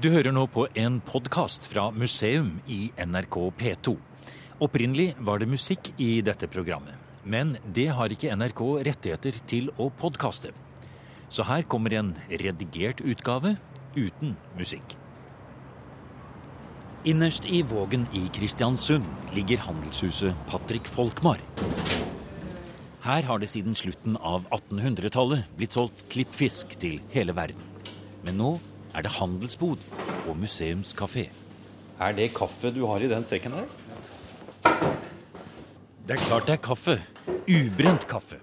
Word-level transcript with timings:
Du 0.00 0.08
hører 0.08 0.32
nå 0.32 0.46
på 0.48 0.64
en 0.80 0.94
podkast 1.04 1.66
fra 1.68 1.90
museum 1.92 2.54
i 2.64 2.86
NRK 2.96 3.36
P2. 3.60 3.92
Opprinnelig 4.64 5.10
var 5.20 5.42
det 5.42 5.50
musikk 5.52 5.90
i 6.00 6.22
dette 6.24 6.48
programmet, 6.48 6.96
men 7.28 7.52
det 7.76 7.90
har 7.92 8.14
ikke 8.14 8.32
NRK 8.32 8.62
rettigheter 8.88 9.36
til 9.46 9.68
å 9.76 9.90
podkaste. 9.92 10.54
Så 11.28 11.44
her 11.44 11.66
kommer 11.68 11.92
en 11.98 12.14
redigert 12.30 13.04
utgave 13.04 13.58
uten 13.92 14.32
musikk. 14.56 14.96
Innerst 17.04 17.44
i 17.44 17.60
Vågen 17.66 18.08
i 18.16 18.24
Kristiansund 18.32 19.04
ligger 19.36 19.60
handelshuset 19.68 20.48
Patrick 20.48 20.88
Folkmar. 20.88 21.42
Her 23.04 23.28
har 23.28 23.42
det 23.42 23.52
siden 23.52 23.76
slutten 23.76 24.16
av 24.16 24.48
1800-tallet 24.54 25.52
blitt 25.58 25.76
solgt 25.76 26.06
klippfisk 26.08 26.78
til 26.80 27.02
hele 27.12 27.36
verden. 27.36 27.60
Men 28.22 28.38
nå 28.38 28.52
er 28.94 29.04
det 29.04 29.14
handelsbod 29.18 29.78
og 30.28 30.36
museumskafé. 30.36 31.28
Er 32.00 32.12
det 32.16 32.32
kaffe 32.34 32.72
du 32.74 32.84
har 32.86 33.00
i 33.00 33.10
den 33.10 33.24
sekken 33.24 33.56
her? 33.56 33.68
Det 36.06 36.16
er 36.16 36.24
klart 36.26 36.48
det 36.48 36.56
er 36.58 36.62
kaffe. 36.62 36.98
Ubrent 37.46 38.08
kaffe. 38.10 38.40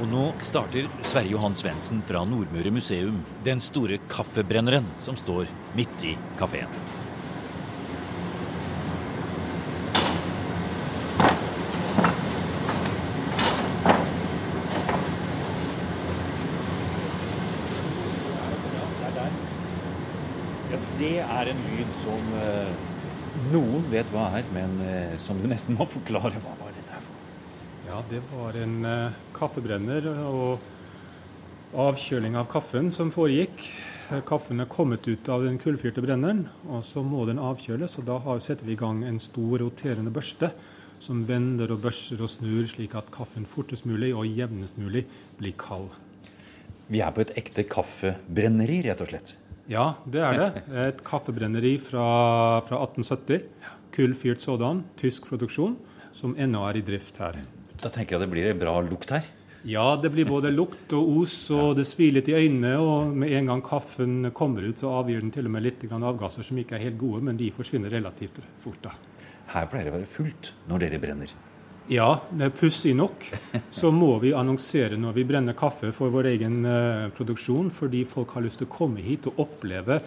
Og 0.00 0.08
nå 0.10 0.24
starter 0.44 0.88
Sverre 1.06 1.30
Johan 1.32 1.54
Svendsen 1.56 2.02
fra 2.04 2.24
Nordmøre 2.28 2.72
museum 2.74 3.22
den 3.46 3.62
store 3.62 4.00
kaffebrenneren 4.12 4.88
som 5.00 5.16
står 5.16 5.48
midt 5.78 6.04
i 6.04 6.16
kafeen. 6.40 6.68
Ja, 20.70 20.78
det 20.98 21.16
er 21.44 21.50
en 21.52 21.64
lyd 21.68 21.90
som 22.00 22.28
eh, 22.40 22.76
noen 23.52 23.82
vet 23.92 24.08
hva 24.14 24.30
er, 24.38 24.46
men 24.54 24.78
eh, 24.80 25.16
som 25.20 25.40
du 25.40 25.48
nesten 25.50 25.76
må 25.76 25.84
forklare. 25.90 26.38
Hva 26.40 26.54
var 26.60 26.72
det 26.72 26.84
der 26.88 27.02
for? 27.04 27.18
Ja, 27.88 27.98
det 28.08 28.20
var 28.30 28.56
en 28.60 28.78
eh, 28.88 29.18
kaffebrenner 29.36 30.08
og 30.24 30.64
avkjøling 31.84 32.38
av 32.40 32.48
kaffen 32.52 32.88
som 32.94 33.12
foregikk. 33.12 33.66
Kaffen 34.28 34.62
er 34.62 34.70
kommet 34.70 35.04
ut 35.08 35.28
av 35.32 35.44
den 35.44 35.58
kullfyrte 35.60 36.04
brenneren, 36.04 36.46
og 36.68 36.84
så 36.86 37.02
må 37.04 37.26
den 37.28 37.42
avkjøles. 37.42 37.98
og 38.00 38.08
Da 38.08 38.38
setter 38.40 38.64
vi 38.64 38.76
i 38.76 38.80
gang 38.80 39.02
en 39.04 39.20
stor 39.20 39.58
roterende 39.60 40.12
børste 40.14 40.52
som 41.02 41.24
vender 41.28 41.72
og 41.74 41.82
børser 41.84 42.24
og 42.24 42.30
snur, 42.32 42.64
slik 42.70 42.96
at 42.96 43.12
kaffen 43.12 43.44
fortest 43.48 43.88
mulig 43.88 44.14
og 44.16 44.28
jevnest 44.28 44.80
mulig 44.80 45.04
blir 45.40 45.56
kald. 45.60 45.90
Vi 46.88 47.00
er 47.04 47.12
på 47.16 47.24
et 47.24 47.36
ekte 47.40 47.64
kaffebrenneri, 47.68 48.84
rett 48.86 49.00
og 49.04 49.12
slett. 49.12 49.34
Ja, 49.70 49.94
det 50.04 50.20
er 50.20 50.38
det. 50.40 50.64
Et 50.88 50.98
kaffebrenneri 51.06 51.76
fra, 51.80 52.60
fra 52.66 52.82
1870. 52.84 53.46
Kullfyrt 53.94 54.42
sådan, 54.42 54.82
tysk 55.00 55.28
produksjon, 55.30 55.78
som 56.12 56.34
ennå 56.36 56.64
er 56.68 56.80
i 56.80 56.84
drift 56.84 57.20
her. 57.22 57.38
Da 57.80 57.90
tenker 57.92 58.16
jeg 58.16 58.24
det 58.24 58.32
blir 58.32 58.50
en 58.50 58.60
bra 58.60 58.74
lukt 58.84 59.14
her. 59.14 59.26
Ja, 59.64 59.94
det 59.96 60.10
blir 60.12 60.28
både 60.28 60.50
lukt 60.52 60.92
og 60.92 61.22
os, 61.22 61.36
og 61.54 61.78
det 61.78 61.86
svir 61.88 62.12
litt 62.12 62.28
i 62.28 62.36
øynene. 62.36 62.74
Og 62.82 63.14
med 63.16 63.32
en 63.32 63.48
gang 63.48 63.64
kaffen 63.64 64.28
kommer 64.36 64.66
ut, 64.68 64.82
så 64.82 64.92
avgir 64.98 65.24
den 65.24 65.32
til 65.32 65.48
og 65.48 65.54
med 65.56 65.64
litt 65.64 65.86
avgasser 65.88 66.44
som 66.44 66.60
ikke 66.60 66.76
er 66.76 66.84
helt 66.90 67.00
gode, 67.00 67.22
men 67.24 67.40
de 67.40 67.48
forsvinner 67.54 67.94
relativt 67.94 68.42
fort. 68.60 68.82
da. 68.84 68.92
Her 69.54 69.68
pleier 69.70 69.88
det 69.88 69.94
å 69.94 69.98
være 69.98 70.10
fullt 70.10 70.52
når 70.68 70.84
dere 70.84 71.00
brenner. 71.00 71.32
Ja, 71.92 72.22
det 72.32 72.46
er 72.46 72.52
pussig 72.56 72.94
nok. 72.96 73.26
Så 73.68 73.90
må 73.92 74.14
vi 74.22 74.32
annonsere 74.32 74.96
når 74.96 75.18
vi 75.18 75.24
brenner 75.28 75.56
kaffe 75.56 75.90
for 75.92 76.12
vår 76.12 76.30
egen 76.30 76.62
eh, 76.64 77.08
produksjon, 77.12 77.68
fordi 77.74 78.06
folk 78.08 78.30
har 78.36 78.44
lyst 78.46 78.62
til 78.62 78.70
å 78.70 78.72
komme 78.72 79.04
hit 79.04 79.28
og 79.28 79.42
oppleve 79.44 79.98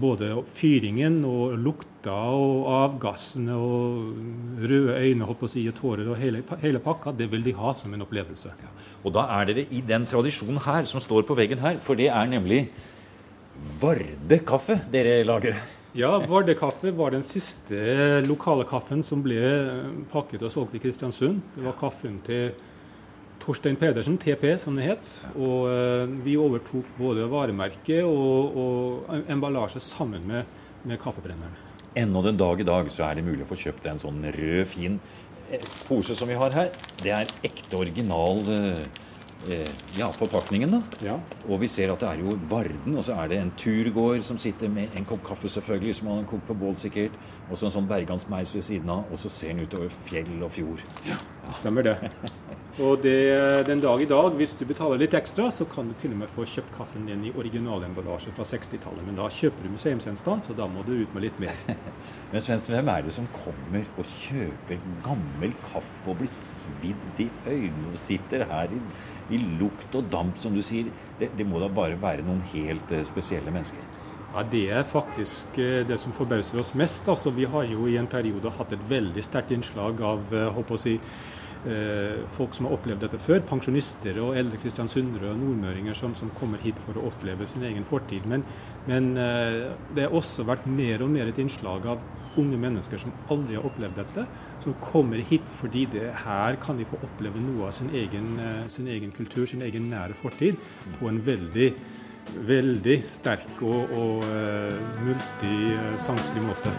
både 0.00 0.30
fyringen 0.46 1.18
og 1.26 1.56
lukta 1.60 2.14
og 2.32 2.68
avgassene 2.72 3.56
og 3.58 4.62
røde 4.62 4.94
øyne 4.96 5.26
holdt 5.26 5.40
på 5.42 5.48
å 5.48 5.52
si, 5.52 5.64
og 5.68 5.76
tårer 5.76 6.08
og 6.08 6.16
hele, 6.20 6.40
hele 6.62 6.80
pakka. 6.80 7.12
Det 7.18 7.26
vil 7.32 7.44
de 7.44 7.56
ha 7.58 7.74
som 7.76 7.92
en 7.92 8.06
opplevelse. 8.06 8.54
Og 9.04 9.12
da 9.16 9.26
er 9.36 9.50
dere 9.50 9.66
i 9.68 9.82
den 9.84 10.06
tradisjonen 10.08 10.62
her 10.64 10.88
som 10.88 11.02
står 11.04 11.26
på 11.28 11.36
veggen 11.36 11.60
her, 11.60 11.82
for 11.84 12.00
det 12.00 12.08
er 12.08 12.32
nemlig 12.32 12.62
Varde-kaffe 13.80 14.78
dere 14.88 15.20
lager. 15.28 15.58
Ja, 15.98 16.12
Vardø-kaffe 16.22 16.92
var 16.94 17.10
den 17.10 17.24
siste 17.26 18.20
lokale 18.22 18.62
kaffen 18.68 19.00
som 19.02 19.24
ble 19.24 19.40
pakket 20.12 20.44
og 20.46 20.52
solgt 20.54 20.76
i 20.78 20.80
Kristiansund. 20.82 21.40
Det 21.56 21.64
var 21.64 21.74
kaffen 21.80 22.20
til 22.22 22.52
Torstein 23.42 23.74
Pedersen, 23.80 24.14
TP 24.20 24.52
som 24.62 24.78
det 24.78 24.86
het. 24.86 25.10
Og 25.34 25.66
eh, 25.66 26.12
vi 26.22 26.36
overtok 26.38 26.92
både 26.94 27.26
varemerket 27.32 28.04
og, 28.06 28.54
og 28.62 29.26
emballasje 29.34 29.82
sammen 29.82 30.22
med, 30.30 30.46
med 30.86 31.00
kaffebrenneren. 31.02 31.58
Ennå 31.98 32.22
den 32.22 32.38
dag 32.38 32.62
i 32.62 32.68
dag 32.70 32.86
så 32.94 33.08
er 33.08 33.18
det 33.18 33.26
mulig 33.26 33.42
å 33.42 33.50
få 33.50 33.58
kjøpt 33.58 33.90
en 33.90 33.98
sånn 33.98 34.22
rød, 34.30 34.62
fin 34.70 35.00
eh, 35.50 35.64
pose 35.88 36.14
som 36.14 36.30
vi 36.30 36.38
har 36.38 36.54
her. 36.54 36.70
Det 37.02 37.16
er 37.16 37.34
ekte 37.50 37.82
original 37.82 38.46
eh, 38.46 38.84
eh, 38.86 39.09
ja, 39.96 40.10
forpakningen, 40.12 40.70
da. 40.70 40.80
Ja. 41.04 41.16
Og 41.48 41.62
vi 41.62 41.68
ser 41.72 41.92
at 41.92 42.02
det 42.02 42.08
er 42.10 42.22
jo 42.24 42.36
Varden, 42.50 42.96
og 42.96 43.04
så 43.06 43.16
er 43.22 43.30
det 43.32 43.38
en 43.40 43.52
turgåer 43.58 44.22
som 44.26 44.38
sitter 44.38 44.68
med 44.72 44.96
en 44.98 45.06
kopp 45.08 45.22
kaffe, 45.26 45.48
selvfølgelig, 45.48 45.94
som 46.00 46.10
han 46.12 46.22
har 46.22 46.28
kokt 46.30 46.46
på 46.48 46.56
bål 46.60 46.76
sikkert. 46.76 47.16
Og 47.48 47.56
så 47.58 47.68
en 47.68 47.74
sånn 47.78 47.88
bergansmeis 47.90 48.54
ved 48.54 48.66
siden 48.66 48.92
av, 48.92 49.08
og 49.10 49.18
så 49.20 49.32
ser 49.32 49.54
han 49.54 49.64
utover 49.64 49.90
fjell 50.08 50.36
og 50.42 50.52
fjord. 50.54 50.84
Ja, 51.08 51.18
Det 51.46 51.56
stemmer 51.62 51.88
det. 51.88 51.96
Og 52.80 53.02
det, 53.02 53.66
den 53.68 53.80
dag 53.82 54.00
i 54.00 54.06
dag, 54.08 54.32
hvis 54.38 54.54
du 54.56 54.62
betaler 54.64 55.02
litt 55.02 55.12
ekstra, 55.12 55.50
så 55.52 55.66
kan 55.68 55.90
du 55.90 55.92
til 56.00 56.14
og 56.14 56.20
med 56.22 56.30
få 56.32 56.46
kjøpt 56.48 56.70
kaffen 56.72 57.04
din 57.04 57.26
i 57.28 57.32
originalemballasje 57.36 58.32
fra 58.32 58.46
60-tallet. 58.48 59.02
Men 59.04 59.18
da 59.18 59.26
kjøper 59.36 59.66
du 59.66 59.74
museumsgjenstand, 59.74 60.46
så 60.46 60.56
da 60.56 60.64
må 60.70 60.80
du 60.86 60.94
ut 61.02 61.12
med 61.12 61.26
litt 61.26 61.42
mer. 61.42 61.58
Men 62.32 62.44
Svendsen, 62.44 62.72
hvem 62.72 62.88
er 62.88 63.04
det 63.04 63.12
som 63.12 63.26
kommer 63.34 63.84
og 64.00 64.08
kjøper 64.14 64.80
gammel 65.04 65.52
kaffe 65.66 66.08
og 66.08 66.22
blir 66.22 66.32
svidd 66.32 67.20
i 67.20 67.26
øynene 67.50 67.90
og 67.92 67.98
sitter 68.00 68.46
her 68.48 68.72
i, 68.72 68.80
i 69.36 69.42
lukt 69.60 69.98
og 70.00 70.08
damp, 70.14 70.40
som 70.40 70.56
du 70.56 70.62
sier? 70.64 70.88
Det, 71.20 71.34
det 71.36 71.48
må 71.50 71.60
da 71.60 71.68
bare 71.68 72.00
være 72.00 72.24
noen 72.24 72.40
helt 72.54 72.94
eh, 72.96 73.04
spesielle 73.04 73.52
mennesker? 73.52 73.84
Ja, 74.30 74.46
Det 74.46 74.64
er 74.78 74.88
faktisk 74.88 75.60
eh, 75.60 75.82
det 75.84 76.00
som 76.00 76.16
forbauser 76.16 76.64
oss 76.64 76.72
mest. 76.72 77.12
Altså, 77.12 77.34
vi 77.36 77.44
har 77.44 77.68
jo 77.68 77.90
i 77.90 78.00
en 78.00 78.08
periode 78.08 78.56
hatt 78.56 78.72
et 78.72 78.88
veldig 78.88 79.26
sterkt 79.26 79.52
innslag 79.52 80.00
av 80.00 80.32
håper 80.56 80.78
å 80.78 80.80
si, 80.80 80.96
eh, 80.96 81.39
folk 82.32 82.54
som 82.56 82.66
har 82.66 82.76
opplevd 82.76 83.02
dette 83.04 83.18
før. 83.20 83.42
Pensjonister 83.48 84.16
og 84.22 84.36
eldre 84.38 84.60
kristiansundere 84.62 85.32
og 85.32 85.40
nordmøringer 85.40 85.96
som, 85.98 86.14
som 86.16 86.32
kommer 86.38 86.62
hit 86.64 86.78
for 86.86 86.96
å 86.96 87.08
oppleve 87.10 87.46
sin 87.48 87.64
egen 87.68 87.84
fortid. 87.84 88.24
Men, 88.30 88.44
men 88.88 89.10
eh, 89.20 89.68
det 89.96 90.06
har 90.06 90.16
også 90.16 90.46
vært 90.48 90.68
mer 90.70 91.04
og 91.04 91.12
mer 91.12 91.28
et 91.30 91.40
innslag 91.42 91.86
av 91.92 92.00
unge 92.40 92.58
mennesker 92.62 93.00
som 93.02 93.12
aldri 93.32 93.58
har 93.58 93.66
opplevd 93.66 93.98
dette, 93.98 94.24
som 94.62 94.76
kommer 94.80 95.20
hit 95.26 95.46
fordi 95.58 95.86
det 95.92 96.08
her 96.24 96.56
kan 96.62 96.78
de 96.78 96.86
få 96.88 97.00
oppleve 97.04 97.42
noe 97.42 97.68
av 97.68 97.74
sin 97.76 97.90
egen, 97.92 98.36
eh, 98.40 98.66
sin 98.72 98.88
egen 98.88 99.12
kultur, 99.16 99.46
sin 99.50 99.64
egen 99.66 99.90
nære 99.92 100.16
fortid, 100.16 100.60
på 101.00 101.10
en 101.10 101.20
veldig 101.26 101.72
veldig 102.46 103.00
sterk 103.08 103.62
og, 103.64 103.90
og 103.96 104.24
multisanselig 105.02 106.44
måte. 106.44 106.70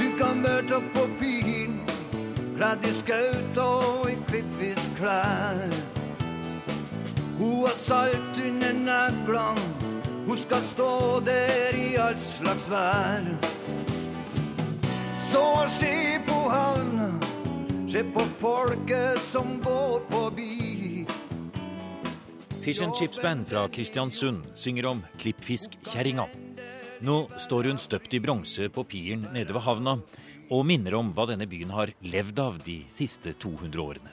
Du 0.00 0.06
kan 0.18 0.40
møte 0.42 0.80
opp 0.80 0.88
på 0.96 1.04
byen, 1.20 1.81
kledd 2.56 2.84
i 2.86 2.92
skaut 2.94 3.58
og 3.62 4.10
i 4.10 4.16
klippfiskklær. 4.28 5.74
Hun 7.38 7.64
har 7.64 7.76
salt 7.78 8.38
under 8.46 8.76
neglene, 8.76 9.92
hun 10.26 10.38
skal 10.38 10.62
stå 10.62 10.92
der 11.26 11.78
i 11.78 11.88
all 11.98 12.18
slags 12.18 12.68
vær. 12.70 13.26
Stå 15.18 15.42
og 15.62 15.70
se 15.72 15.94
på 16.26 16.38
havna, 16.52 17.08
se 17.88 18.04
på 18.14 18.26
folket 18.38 19.22
som 19.24 19.56
går 19.64 20.04
forbi. 20.10 21.06
Fish 22.62 22.84
and 22.84 22.94
Chips 22.94 23.18
Band 23.18 23.48
fra 23.50 23.64
Kristiansund 23.68 24.44
synger 24.54 24.86
om 24.92 25.00
klippfiskkjerringa. 25.18 26.28
Nå 27.02 27.16
står 27.42 27.72
hun 27.72 27.80
støpt 27.82 28.14
i 28.14 28.20
bronse 28.22 28.68
på 28.70 28.84
piren 28.86 29.24
nede 29.34 29.50
ved 29.50 29.64
havna 29.64 29.96
og 30.50 30.66
minner 30.66 30.96
om 30.98 31.12
hva 31.14 31.26
denne 31.30 31.46
byen 31.48 31.70
har 31.74 31.92
levd 32.02 32.38
av 32.42 32.58
de 32.64 32.82
siste 32.92 33.34
200 33.34 33.82
årene. 33.82 34.12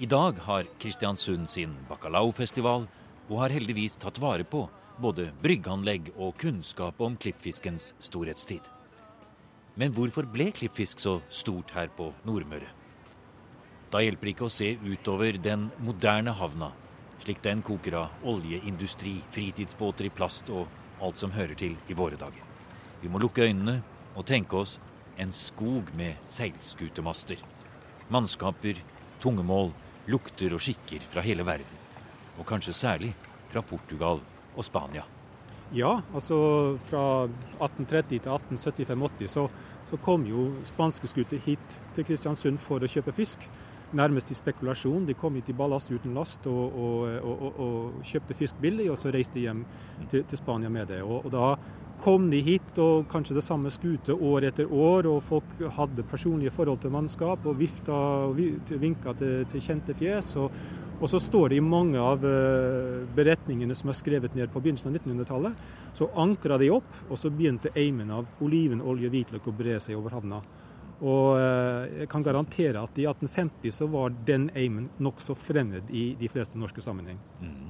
I 0.00 0.08
dag 0.08 0.38
har 0.46 0.68
Kristiansund 0.80 1.48
sin 1.50 1.74
bacalaofestival 1.88 2.86
og 3.28 3.38
har 3.42 3.52
heldigvis 3.52 3.98
tatt 4.00 4.20
vare 4.22 4.46
på 4.48 4.64
både 5.00 5.30
bryggeanlegg 5.42 6.12
og 6.16 6.36
kunnskap 6.40 7.00
om 7.00 7.16
klippfiskens 7.20 7.94
storhetstid. 8.00 8.62
Men 9.76 9.94
hvorfor 9.96 10.26
ble 10.28 10.50
klippfisk 10.56 11.00
så 11.00 11.18
stort 11.28 11.72
her 11.76 11.88
på 11.96 12.10
Nordmøre? 12.28 12.68
Da 13.90 14.02
hjelper 14.04 14.28
det 14.28 14.34
ikke 14.36 14.48
å 14.48 14.52
se 14.52 14.74
utover 14.80 15.38
den 15.42 15.68
moderne 15.82 16.34
havna, 16.36 16.70
slik 17.20 17.40
den 17.42 17.62
koker 17.66 17.96
av 18.04 18.26
oljeindustri, 18.28 19.16
fritidsbåter 19.34 20.06
i 20.06 20.14
plast 20.14 20.50
og 20.54 20.68
alt 21.02 21.18
som 21.18 21.32
hører 21.34 21.56
til 21.58 21.76
i 21.88 21.96
våre 21.96 22.18
dager. 22.20 22.44
Vi 23.00 23.08
må 23.08 23.20
lukke 23.22 23.46
øynene 23.48 23.80
og 24.14 24.26
tenke 24.28 24.60
oss 24.60 24.78
en 25.18 25.32
skog 25.32 25.90
med 25.98 26.18
seilskutemaster. 26.30 27.40
Mannskaper, 28.10 28.78
tungemål, 29.22 29.72
lukter 30.10 30.54
og 30.54 30.62
skikker 30.64 31.04
fra 31.12 31.24
hele 31.24 31.46
verden. 31.46 31.78
og 32.38 32.46
kanskje 32.46 32.72
særlig 32.72 33.14
fra 33.52 33.60
Portugal 33.60 34.20
og 34.56 34.64
Spania. 34.64 35.02
Ja, 35.72 36.00
altså 36.14 36.36
fra 36.88 37.24
1830 37.60 38.18
til 38.18 38.30
1875-80 38.30 39.26
så, 39.26 39.48
så, 39.90 39.96
kom 39.96 40.24
jo 40.26 40.48
spanske 40.64 41.06
skuter 41.06 41.38
hit 41.38 41.76
til 41.94 42.06
Kristiansund 42.08 42.58
for 42.58 42.82
å 42.82 42.90
kjøpe 42.90 43.14
fisk. 43.14 43.44
Nærmest 43.92 44.30
i 44.30 44.38
spekulasjon. 44.38 45.06
De 45.06 45.14
kom 45.18 45.34
hit 45.34 45.50
i 45.50 45.54
ballast 45.54 45.90
uten 45.90 46.14
last 46.14 46.46
og, 46.46 46.74
og, 46.74 47.06
og, 47.22 47.60
og 47.60 48.02
kjøpte 48.06 48.34
fisk 48.38 48.58
billig, 48.62 48.88
og 48.90 48.98
så 48.98 49.12
reiste 49.14 49.38
de 49.38 49.46
hjem 49.46 49.64
til, 50.10 50.24
til 50.24 50.38
Spania 50.38 50.70
med 50.70 50.90
det. 50.90 51.02
og 51.02 51.30
da 51.30 51.54
kom 52.00 52.28
de 52.32 52.40
hit, 52.44 52.76
og 52.80 53.08
kanskje 53.10 53.36
det 53.36 53.44
samme 53.44 53.70
skute 53.72 54.14
år 54.14 54.48
etter 54.50 54.70
år, 54.72 55.08
og 55.10 55.22
folk 55.24 55.64
hadde 55.76 56.06
personlige 56.10 56.52
forhold 56.54 56.80
til 56.82 56.94
mannskap 56.94 57.44
og 57.46 57.58
vifta 57.60 57.96
og 58.28 58.38
vinka 58.70 59.14
til, 59.18 59.44
til 59.50 59.64
kjente 59.64 59.96
fjes. 59.96 60.32
Og, 60.40 60.54
og, 61.00 61.06
så 61.12 61.20
står 61.22 61.52
det 61.52 61.60
i 61.60 61.64
mange 61.64 62.00
av 62.00 62.24
uh, 62.24 63.04
beretningene 63.16 63.76
som 63.76 63.92
er 63.92 63.98
skrevet 63.98 64.36
ned 64.36 64.52
på 64.52 64.62
begynnelsen 64.62 64.92
av 64.92 65.00
1900-tallet, 65.00 65.68
så 65.96 66.10
ankra 66.24 66.58
de 66.60 66.72
opp, 66.72 66.90
og 67.08 67.20
så 67.20 67.32
begynte 67.32 67.72
eimen 67.76 68.12
av 68.14 68.28
olivenolje 68.44 69.08
og 69.10 69.16
hvitløk 69.16 69.48
å 69.48 69.56
bre 69.56 69.78
seg 69.82 70.00
over 70.00 70.16
havna. 70.16 70.42
Og 71.00 71.36
uh, 71.40 71.88
jeg 72.02 72.08
kan 72.12 72.24
garantere 72.24 72.80
at 72.84 72.98
i 73.00 73.06
1850 73.08 73.72
så 73.72 73.88
var 73.88 74.12
den 74.28 74.50
eimen 74.56 74.90
nokså 75.00 75.36
fremmed 75.36 75.88
i 75.88 76.10
de 76.20 76.28
fleste 76.32 76.60
norske 76.60 76.84
sammenheng. 76.84 77.20
Mm. 77.40 77.69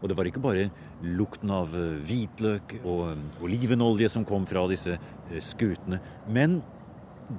Og 0.00 0.08
det 0.08 0.16
var 0.16 0.28
ikke 0.28 0.42
bare 0.42 0.68
lukten 1.04 1.52
av 1.52 1.74
eh, 1.76 2.00
hvitløk 2.08 2.78
og 2.80 3.02
eh, 3.10 3.24
olivenolje 3.44 4.10
som 4.12 4.26
kom 4.28 4.46
fra 4.48 4.64
disse 4.70 4.96
eh, 4.96 5.40
skutene, 5.44 6.00
men 6.28 6.60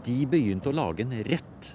de 0.06 0.22
begynte 0.30 0.72
å 0.72 0.76
lage 0.78 1.04
en 1.04 1.16
rett 1.28 1.72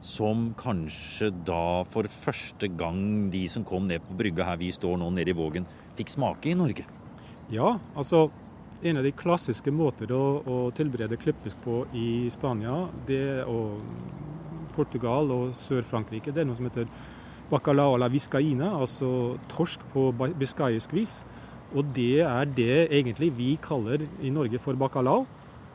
som 0.00 0.48
kanskje 0.56 1.28
da 1.44 1.82
for 1.92 2.08
første 2.08 2.70
gang 2.72 3.28
de 3.32 3.42
som 3.52 3.66
kom 3.68 3.90
ned 3.90 4.00
på 4.06 4.16
brygga 4.16 4.46
her 4.48 4.60
vi 4.62 4.70
står 4.72 4.96
nå 5.00 5.10
nede 5.12 5.34
i 5.34 5.36
Vågen, 5.36 5.66
fikk 5.98 6.14
smake 6.14 6.52
i 6.52 6.56
Norge. 6.56 6.86
Ja, 7.52 7.74
altså 7.98 8.30
en 8.80 8.96
av 8.96 9.04
de 9.04 9.12
klassiske 9.12 9.72
måter 9.74 10.12
å, 10.16 10.24
å 10.40 10.58
tilberede 10.72 11.18
klippfisk 11.20 11.60
på 11.66 11.82
i 11.92 12.30
Spania, 12.32 12.86
det 13.06 13.42
og 13.44 13.82
Portugal 14.72 15.28
og 15.34 15.56
Sør-Frankrike, 15.58 16.32
det 16.32 16.42
er 16.42 16.48
noe 16.48 16.56
som 16.56 16.70
heter 16.70 16.88
bacalao 17.50 17.98
la 17.98 18.08
viscaina, 18.10 18.72
altså 18.78 19.36
torsk 19.50 19.82
på 19.92 20.10
biskaisk 20.38 20.94
vis. 20.96 21.20
Og 21.74 21.92
det 21.94 22.22
er 22.26 22.48
det 22.50 22.88
egentlig 22.88 23.30
vi 23.36 23.50
kaller 23.62 24.02
i 24.22 24.32
Norge 24.34 24.58
for 24.62 24.78
bacalao. 24.78 25.26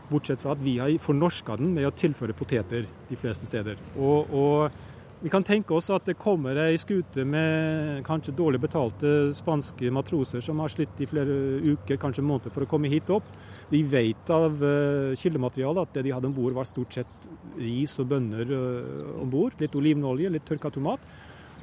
Bortsett 0.10 0.42
fra 0.42 0.54
at 0.54 0.62
vi 0.62 0.78
har 0.78 0.92
fornorska 1.02 1.56
den 1.58 1.72
med 1.74 1.88
å 1.88 1.96
tilføre 1.96 2.36
poteter 2.38 2.86
de 3.10 3.18
fleste 3.18 3.48
steder. 3.50 3.80
Og, 3.98 4.34
og, 4.34 4.84
vi 5.24 5.32
kan 5.32 5.46
tenke 5.48 5.74
oss 5.74 5.88
at 5.90 6.06
det 6.06 6.18
kommer 6.22 6.58
ei 6.60 6.76
skute 6.78 7.24
med 7.26 8.04
kanskje 8.06 8.34
dårlig 8.36 8.60
betalte 8.62 9.32
spanske 9.34 9.90
matroser 9.96 10.44
som 10.44 10.60
har 10.62 10.70
slitt 10.70 11.00
i 11.02 11.08
flere 11.10 11.38
uker, 11.64 11.98
kanskje 11.98 12.22
måneder, 12.22 12.54
for 12.54 12.66
å 12.66 12.70
komme 12.70 12.92
hit 12.92 13.10
opp. 13.10 13.26
Vi 13.72 13.80
vet 13.90 14.30
av 14.30 14.60
uh, 14.62 15.16
kildematerialet 15.18 15.88
at 15.88 15.96
det 15.96 16.04
de 16.06 16.14
hadde 16.14 16.30
om 16.30 16.36
bord, 16.36 16.54
var 16.54 16.68
stort 16.70 16.94
sett 16.94 17.30
ris 17.58 17.96
og 18.04 18.12
bønner 18.12 18.52
uh, 18.52 19.24
om 19.24 19.32
bord. 19.32 19.56
Litt 19.64 19.80
olivenolje, 19.80 20.30
litt 20.36 20.46
tørka 20.46 20.70
tomat. 20.76 21.02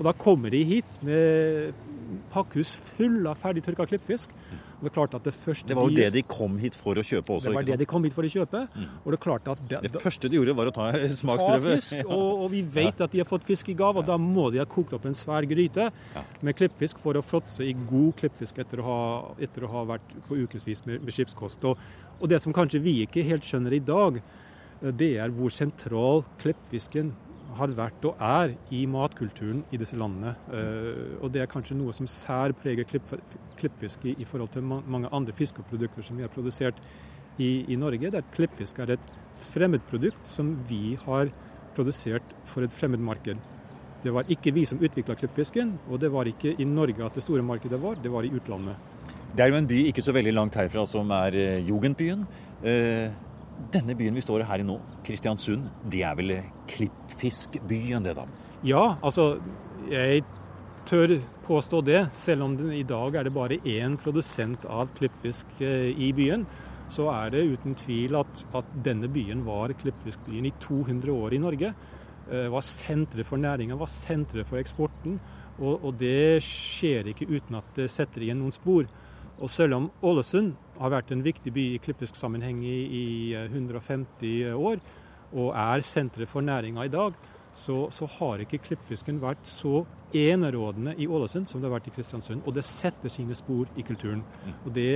Og 0.02 0.08
Da 0.10 0.12
kommer 0.18 0.50
de 0.50 0.64
hit 0.66 0.98
med 1.06 1.78
pakkhus 2.32 2.74
full 2.96 3.22
av 3.30 3.38
ferdig 3.38 3.62
tørka 3.62 3.86
klippfisk. 3.86 4.32
Og 4.82 4.88
Det 4.88 4.90
er 4.90 4.94
klart 4.96 5.12
at 5.14 5.22
det 5.22 5.32
første 5.36 5.68
Det 5.68 5.76
var 5.78 5.86
jo 5.86 5.94
de, 5.94 6.02
det 6.02 6.12
de 6.16 6.22
kom 6.26 6.56
hit 6.58 6.74
for 6.74 6.98
å 6.98 7.04
kjøpe 7.06 7.36
også? 7.36 7.46
Det 7.46 7.54
var 7.54 7.66
det 7.68 7.76
de 7.78 7.86
kom 7.86 8.02
hit 8.02 8.16
for 8.16 8.26
å 8.26 8.30
kjøpe. 8.32 8.64
Mm. 8.74 8.88
og 8.98 9.06
Det 9.12 9.18
er 9.20 9.22
klart 9.22 9.50
at 9.52 9.62
det, 9.70 9.80
det 9.94 10.02
første 10.02 10.28
de 10.28 10.40
gjorde, 10.40 10.56
var 10.58 10.72
å 10.72 10.74
ta 10.74 10.88
smaksprøve? 11.22 11.76
Ta 11.76 11.78
fisk, 11.78 12.02
og, 12.02 12.42
og, 12.42 12.48
vi 12.50 12.64
vet 12.80 12.98
ja. 12.98 13.06
at 13.06 13.14
de 13.14 13.22
har 13.22 13.30
fått 13.30 13.46
fisk 13.46 13.70
i 13.70 13.78
gave, 13.78 14.02
og 14.02 14.10
da 14.10 14.18
må 14.18 14.50
de 14.50 14.58
ha 14.58 14.66
kokt 14.66 14.96
opp 14.98 15.06
en 15.06 15.14
svær 15.14 15.46
gryte 15.46 15.86
ja. 15.94 16.26
med 16.42 16.58
klippfisk 16.58 16.98
for 16.98 17.14
å 17.14 17.22
fråtse 17.22 17.62
i 17.62 17.76
god 17.78 18.16
klippfisk 18.18 18.58
etter 18.58 18.82
å 18.82 18.88
ha, 18.88 19.00
etter 19.38 19.68
å 19.68 19.70
ha 19.70 19.86
vært 19.94 20.16
på 20.26 20.42
ukevis 20.42 20.82
med, 20.90 20.98
med 21.06 21.14
skipskost. 21.14 21.62
Og, 21.70 21.78
og 22.18 22.34
det 22.34 22.42
som 22.42 22.54
kanskje 22.56 22.82
vi 22.82 23.04
ikke 23.06 23.22
helt 23.30 23.46
skjønner 23.46 23.78
i 23.78 23.84
dag, 23.86 24.18
det 24.82 25.14
er 25.22 25.30
hvor 25.30 25.54
sentral 25.54 26.24
klippfisken 26.42 27.14
har 27.58 27.72
vært 27.76 28.04
og 28.08 28.20
er 28.22 28.54
i 28.74 28.82
matkulturen 28.90 29.62
i 29.72 29.80
disse 29.80 29.98
landene. 29.98 30.34
Uh, 30.48 31.22
og 31.22 31.32
Det 31.34 31.42
er 31.42 31.50
kanskje 31.50 31.76
noe 31.78 31.94
som 31.96 32.08
særpreger 32.10 32.88
klippfiske 33.58 34.16
i 34.16 34.28
forhold 34.28 34.52
til 34.54 34.66
mange 34.66 35.10
andre 35.12 35.34
fiskeprodukter 35.36 36.06
som 36.06 36.16
vi 36.18 36.26
har 36.26 36.32
produsert 36.32 36.78
i, 37.38 37.64
i 37.68 37.76
Norge. 37.76 38.12
Der 38.12 38.28
klippfisk 38.34 38.78
er 38.82 38.96
et 38.96 39.10
fremmedprodukt 39.52 40.28
som 40.28 40.54
vi 40.68 40.98
har 41.06 41.32
produsert 41.76 42.34
for 42.44 42.64
et 42.64 42.74
fremmedmarked. 42.74 43.40
Det 44.02 44.12
var 44.12 44.26
ikke 44.30 44.52
vi 44.54 44.64
som 44.66 44.80
utvikla 44.82 45.14
klippfisken, 45.14 45.76
og 45.88 46.00
det 46.02 46.10
var 46.12 46.26
ikke 46.26 46.56
i 46.58 46.66
Norge 46.66 47.04
at 47.06 47.14
det 47.14 47.22
store 47.22 47.44
markedet 47.46 47.78
var, 47.80 48.00
det 48.02 48.10
var 48.10 48.26
i 48.26 48.32
utlandet. 48.34 48.76
Det 49.32 49.44
er 49.44 49.52
jo 49.52 49.60
en 49.62 49.68
by 49.68 49.78
ikke 49.88 50.02
så 50.04 50.12
veldig 50.12 50.34
langt 50.34 50.56
herfra 50.58 50.82
som 50.88 51.12
er 51.16 51.36
eh, 51.38 51.68
Jugendbyen. 51.68 52.26
Denne 53.70 53.94
byen 53.94 54.16
vi 54.16 54.24
står 54.24 54.46
her 54.48 54.62
i 54.62 54.66
nå, 54.66 54.78
Kristiansund, 55.06 55.68
det 55.92 56.02
er 56.08 56.16
vel 56.18 56.32
klippfiskbyen, 56.72 58.02
det 58.04 58.16
da? 58.18 58.26
Ja, 58.66 58.96
altså 59.02 59.36
jeg 59.90 60.24
tør 60.88 61.16
påstå 61.46 61.80
det. 61.86 62.02
Selv 62.16 62.46
om 62.46 62.56
det, 62.58 62.72
i 62.74 62.84
dag 62.86 63.14
er 63.14 63.26
det 63.26 63.34
bare 63.34 63.60
én 63.68 63.96
produsent 64.00 64.66
av 64.66 64.90
klippfisk 64.98 65.60
eh, 65.62 65.90
i 65.94 66.12
byen, 66.16 66.46
så 66.92 67.08
er 67.12 67.32
det 67.32 67.46
uten 67.54 67.76
tvil 67.78 68.18
at, 68.18 68.44
at 68.56 68.72
denne 68.84 69.08
byen 69.12 69.44
var 69.46 69.72
klippfiskbyen 69.80 70.48
i 70.50 70.54
200 70.60 71.12
år 71.14 71.36
i 71.36 71.40
Norge. 71.42 71.72
Eh, 72.30 72.48
var 72.52 72.66
senteret 72.66 73.26
for 73.28 73.40
næringa, 73.40 73.78
var 73.78 73.90
senteret 73.90 74.48
for 74.48 74.60
eksporten. 74.60 75.20
Og, 75.58 75.84
og 75.84 75.96
det 76.00 76.42
skjer 76.44 77.12
ikke 77.12 77.28
uten 77.30 77.58
at 77.60 77.74
det 77.76 77.90
setter 77.92 78.24
igjen 78.24 78.42
noen 78.42 78.54
spor. 78.54 78.86
Og 79.42 79.50
selv 79.50 79.78
om 79.78 79.90
Ålesund 80.06 80.52
har 80.82 80.92
vært 80.92 81.12
en 81.14 81.24
viktig 81.24 81.52
by 81.54 81.66
i 81.74 81.80
klippfisksammenheng 81.82 82.62
i, 82.66 82.78
i 83.02 83.06
150 83.46 84.26
eh, 84.28 84.56
år, 84.56 84.82
og 85.32 85.54
er 85.56 85.84
senteret 85.86 86.28
for 86.28 86.44
næringa 86.44 86.84
i 86.84 86.92
dag, 86.92 87.16
så, 87.52 87.90
så, 87.92 88.06
har 88.18 88.40
ikke 88.40 88.60
klippfisken 88.64 89.18
vært 89.20 89.44
så 89.48 89.82
enerådende 90.16 90.94
i 91.00 91.06
Ålesund 91.08 91.48
som 91.48 91.60
det 91.60 91.68
har 91.68 91.74
vært 91.74 91.88
i 91.90 91.94
Kristiansund. 91.94 92.44
Og 92.48 92.54
det 92.56 92.64
setter 92.64 93.12
sine 93.12 93.36
spor 93.36 93.68
i 93.76 93.84
kulturen. 93.84 94.22
Mm. 94.44 94.54
Og 94.64 94.74
det, 94.76 94.92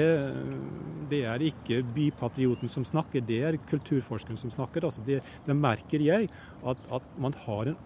det 1.11 1.23
er 1.29 1.45
ikke 1.45 1.83
bypatrioten 1.97 2.73
som 2.73 2.85
snakker, 2.85 3.25
det 3.29 3.43
er 3.45 3.61
kulturforskeren 3.69 4.41
som 4.41 4.53
snakker. 4.53 4.89
Altså 4.89 5.05
det, 5.07 5.23
det 5.47 5.57
merker 5.57 6.05
jeg, 6.05 6.31
at, 6.65 6.89
at, 6.93 7.13
man 7.21 7.37
har 7.45 7.73
en 7.73 7.79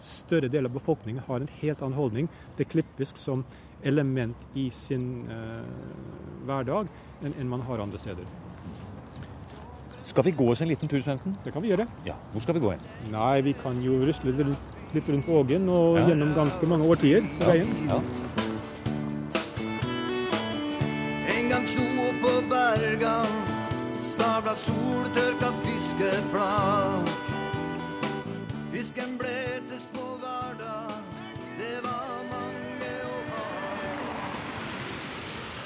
større 0.00 0.52
del 0.52 0.68
av 0.68 0.74
befolkningen 0.76 1.24
har 1.24 1.40
en 1.40 1.54
helt 1.62 1.80
annen 1.80 1.96
holdning 1.96 2.26
til 2.58 2.68
klippfisk 2.68 3.16
som 3.20 3.46
element 3.86 4.46
i 4.58 4.66
sin 4.74 5.26
uh, 5.30 5.62
hverdag 6.46 6.90
enn 7.24 7.34
en 7.40 7.48
man 7.48 7.64
har 7.68 7.82
andre 7.84 8.00
steder. 8.00 8.26
Skal 10.06 10.24
vi 10.24 10.32
gå 10.38 10.46
oss 10.50 10.62
en 10.62 10.68
liten 10.70 10.88
tur, 10.88 11.00
Svendsen? 11.02 11.34
Det 11.44 11.52
kan 11.52 11.62
vi 11.62 11.72
gjøre. 11.72 11.86
Ja, 12.06 12.14
Hvor 12.32 12.40
skal 12.44 12.54
vi 12.54 12.60
gå 12.60 12.70
hen? 12.70 12.84
Nei, 13.12 13.40
Vi 13.42 13.52
kan 13.62 13.82
jo 13.82 13.98
rusle 14.06 14.32
litt 14.94 15.08
rundt 15.10 15.28
Ågen 15.28 15.68
og 15.68 15.98
ja. 15.98 16.06
gjennom 16.10 16.32
ganske 16.34 16.66
mange 16.70 16.86
årtier 16.86 17.26
på 17.38 17.50
veien. 17.50 17.72
Ja. 17.90 17.98
En 21.36 21.50
gang 21.50 21.66
sto 21.68 21.84
på 22.22 22.32
bergan, 22.50 23.34
stabla 24.00 24.54
soltørka 24.54 25.52
fiskeflak. 25.64 27.12
Fisken 28.72 29.18
ble 29.20 29.45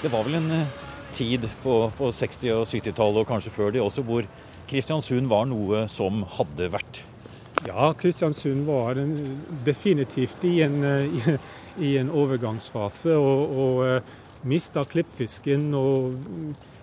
Det 0.01 0.09
var 0.09 0.25
vel 0.25 0.39
en 0.39 0.51
eh, 0.57 0.79
tid 1.13 1.45
på, 1.63 1.75
på 1.99 2.09
60- 2.09 2.55
og 2.55 2.65
70-tallet, 2.65 3.21
og 3.21 3.29
kanskje 3.29 3.53
før 3.53 3.75
det 3.75 3.83
også, 3.85 4.05
hvor 4.09 4.25
Kristiansund 4.71 5.29
var 5.29 5.45
noe 5.51 5.85
som 5.93 6.23
hadde 6.39 6.71
vært? 6.73 7.03
Ja, 7.67 7.91
Kristiansund 7.99 8.65
var 8.65 8.97
en, 8.97 9.43
definitivt 9.67 10.45
i 10.49 10.63
en, 10.65 10.81
i, 11.05 11.37
i 11.91 11.95
en, 12.01 12.13
overgangsfase. 12.17 13.13
Og, 13.21 13.57
og 13.65 13.85
eh, 13.89 14.17
mista 14.49 14.87
klippfisken. 14.89 15.69
Og 15.77 16.17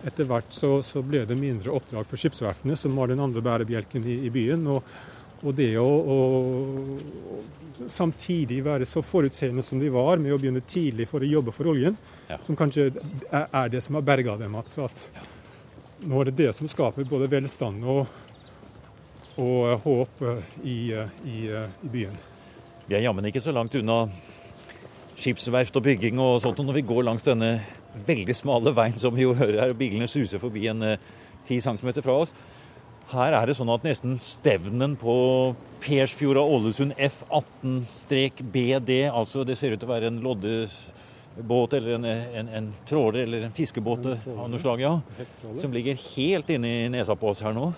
etter 0.06 0.30
hvert 0.30 0.54
så, 0.54 0.78
så, 0.86 1.02
ble 1.02 1.24
det 1.26 1.40
mindre 1.40 1.74
oppdrag 1.74 2.06
for 2.10 2.22
skipsverftene, 2.22 2.78
som 2.78 2.94
var 3.00 3.10
den 3.10 3.24
andre 3.24 3.42
bærebjelken 3.42 4.06
i, 4.06 4.20
i 4.28 4.34
byen. 4.34 4.68
Og, 4.76 4.84
og 5.44 5.56
det 5.58 5.72
å, 5.78 5.86
å, 5.86 6.18
samtidig 7.88 8.62
være 8.66 8.88
så 8.90 9.04
forutseende 9.06 9.64
som 9.66 9.82
de 9.82 9.90
var, 9.94 10.22
med 10.22 10.34
å 10.34 10.40
begynne 10.42 10.64
tidlig 10.66 11.08
for 11.10 11.24
å 11.24 11.30
jobbe 11.30 11.54
for 11.56 11.70
oljen, 11.74 11.98
ja. 12.30 12.40
som 12.48 12.58
kanskje 12.58 12.90
er 13.32 13.74
det 13.74 13.84
som 13.86 14.00
har 14.00 14.06
berga 14.08 14.38
dem. 14.40 14.56
At, 14.58 14.80
at 14.82 15.04
ja. 15.16 15.28
nå 16.10 16.22
er 16.22 16.32
det 16.32 16.38
det 16.42 16.56
som 16.58 16.70
skaper 16.72 17.08
både 17.10 17.30
velstand 17.32 17.86
og, 17.86 18.08
og 19.38 19.86
håp 19.86 20.26
i, 20.64 20.80
i, 20.96 21.38
i 21.46 21.92
byen. 21.94 22.18
Vi 22.88 22.96
er 22.96 23.04
jammen 23.04 23.26
ikke 23.28 23.44
så 23.44 23.54
langt 23.54 23.76
unna 23.76 24.06
skipsverft 25.18 25.78
og 25.78 25.86
bygging 25.86 26.20
og 26.22 26.40
sånt 26.44 26.62
når 26.62 26.80
vi 26.80 26.88
går 26.88 27.06
langs 27.08 27.26
denne 27.26 27.58
veldig 28.08 28.36
smale 28.38 28.74
veien 28.78 29.00
som 29.02 29.16
vi 29.16 29.26
jo 29.26 29.34
hører 29.38 29.62
her, 29.62 29.74
og 29.74 29.80
bilene 29.80 30.10
suser 30.10 30.42
forbi 30.42 30.68
en 30.72 30.84
10 30.84 30.96
eh, 31.58 31.64
cm 31.66 31.90
fra 32.04 32.20
oss. 32.22 32.34
Her 33.08 33.32
er 33.38 33.48
det 33.48 33.56
sånn 33.56 33.70
at 33.72 33.86
nesten 33.88 34.18
stevnen 34.20 34.98
på 35.00 35.14
Persfjorda 35.80 36.42
Ålesund 36.44 36.92
F18-BD, 37.00 38.92
altså 39.08 39.46
det 39.48 39.56
ser 39.56 39.72
ut 39.72 39.80
til 39.80 39.88
å 39.88 39.94
være 39.94 40.10
en 40.12 40.20
loddebåt 40.26 41.78
eller 41.78 41.96
en, 41.96 42.08
en, 42.42 42.50
en 42.60 42.68
tråler 42.90 43.24
eller 43.24 43.48
en 43.48 43.56
fiskebåt 43.56 44.10
av 44.12 44.50
noe 44.52 44.60
slag, 44.60 44.84
ja, 44.84 44.98
som 45.62 45.72
ligger 45.76 45.96
helt 46.18 46.52
inni 46.52 46.90
nesa 46.92 47.16
på 47.16 47.32
oss 47.32 47.46
her 47.46 47.56
nå. 47.56 47.70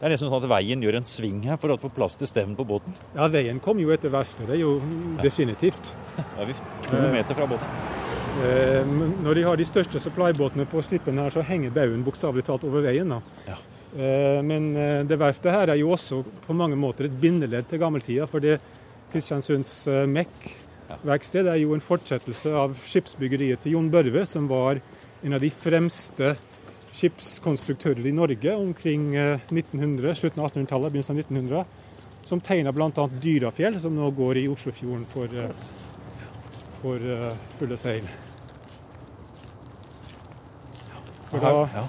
Det 0.00 0.08
er 0.08 0.16
nesten 0.16 0.32
sånn 0.32 0.42
at 0.42 0.50
veien 0.50 0.82
gjør 0.82 0.98
en 0.98 1.06
sving 1.06 1.44
her 1.46 1.60
for 1.62 1.70
å 1.70 1.78
få 1.78 1.86
plass 1.94 2.18
til 2.18 2.26
stevnen 2.26 2.58
på 2.58 2.66
båten. 2.66 2.96
Ja, 3.14 3.28
veien 3.30 3.62
kom 3.62 3.78
jo 3.78 3.92
etter 3.94 4.10
verftet, 4.10 4.48
det 4.50 4.56
er 4.58 4.64
jo 4.64 4.80
definitivt. 5.22 5.92
Da 6.18 6.42
er 6.42 6.48
vi 6.50 6.56
to 6.88 6.98
meter 7.14 7.38
fra 7.38 7.46
båten. 7.48 7.68
Eh, 8.42 8.82
når 9.22 9.38
de 9.38 9.44
har 9.46 9.60
de 9.60 9.64
største 9.68 10.00
supplybåtene 10.02 10.66
på 10.68 10.82
slippen 10.82 11.20
her, 11.22 11.30
så 11.30 11.44
henger 11.46 11.70
baugen 11.70 12.02
bokstavelig 12.02 12.42
talt 12.48 12.66
over 12.66 12.82
veien. 12.84 13.14
da. 13.14 13.20
Ja. 13.46 13.56
Eh, 13.92 14.40
men 14.42 14.70
eh, 14.76 15.00
det 15.04 15.18
verftet 15.20 15.52
her 15.52 15.72
er 15.72 15.80
jo 15.80 15.90
også 15.92 16.22
på 16.46 16.56
mange 16.56 16.78
måter 16.80 17.08
et 17.08 17.18
bindeledd 17.20 17.68
til 17.68 17.82
gammeltida. 17.82 18.28
For 18.30 18.44
det 18.44 18.58
Kristiansunds 19.12 19.72
MEC-verksted 20.08 21.50
er 21.50 21.60
jo 21.60 21.74
en 21.76 21.84
fortsettelse 21.84 22.54
av 22.56 22.72
skipsbyggeriet 22.80 23.60
til 23.60 23.76
Jon 23.76 23.90
Børve, 23.92 24.24
som 24.28 24.48
var 24.48 24.80
en 25.22 25.36
av 25.36 25.44
de 25.44 25.50
fremste 25.52 26.32
skipskonstruktører 26.96 28.08
i 28.08 28.14
Norge 28.16 28.56
omkring 28.56 29.12
1900, 29.16 30.16
slutten 30.16 30.40
av 30.40 30.50
1800-tallet, 30.50 30.92
begynnelsen 30.92 31.16
av 31.16 31.20
1900. 31.20 31.62
Som 32.28 32.40
tegna 32.40 32.72
bl.a. 32.72 33.06
Dyrafjell, 33.20 33.76
som 33.82 33.96
nå 33.96 34.08
går 34.16 34.40
i 34.40 34.48
Oslofjorden 34.48 35.04
for, 35.12 35.32
for 36.80 37.06
fulle 37.58 37.80
seil. 37.80 38.08
For 41.32 41.42
da. 41.44 41.88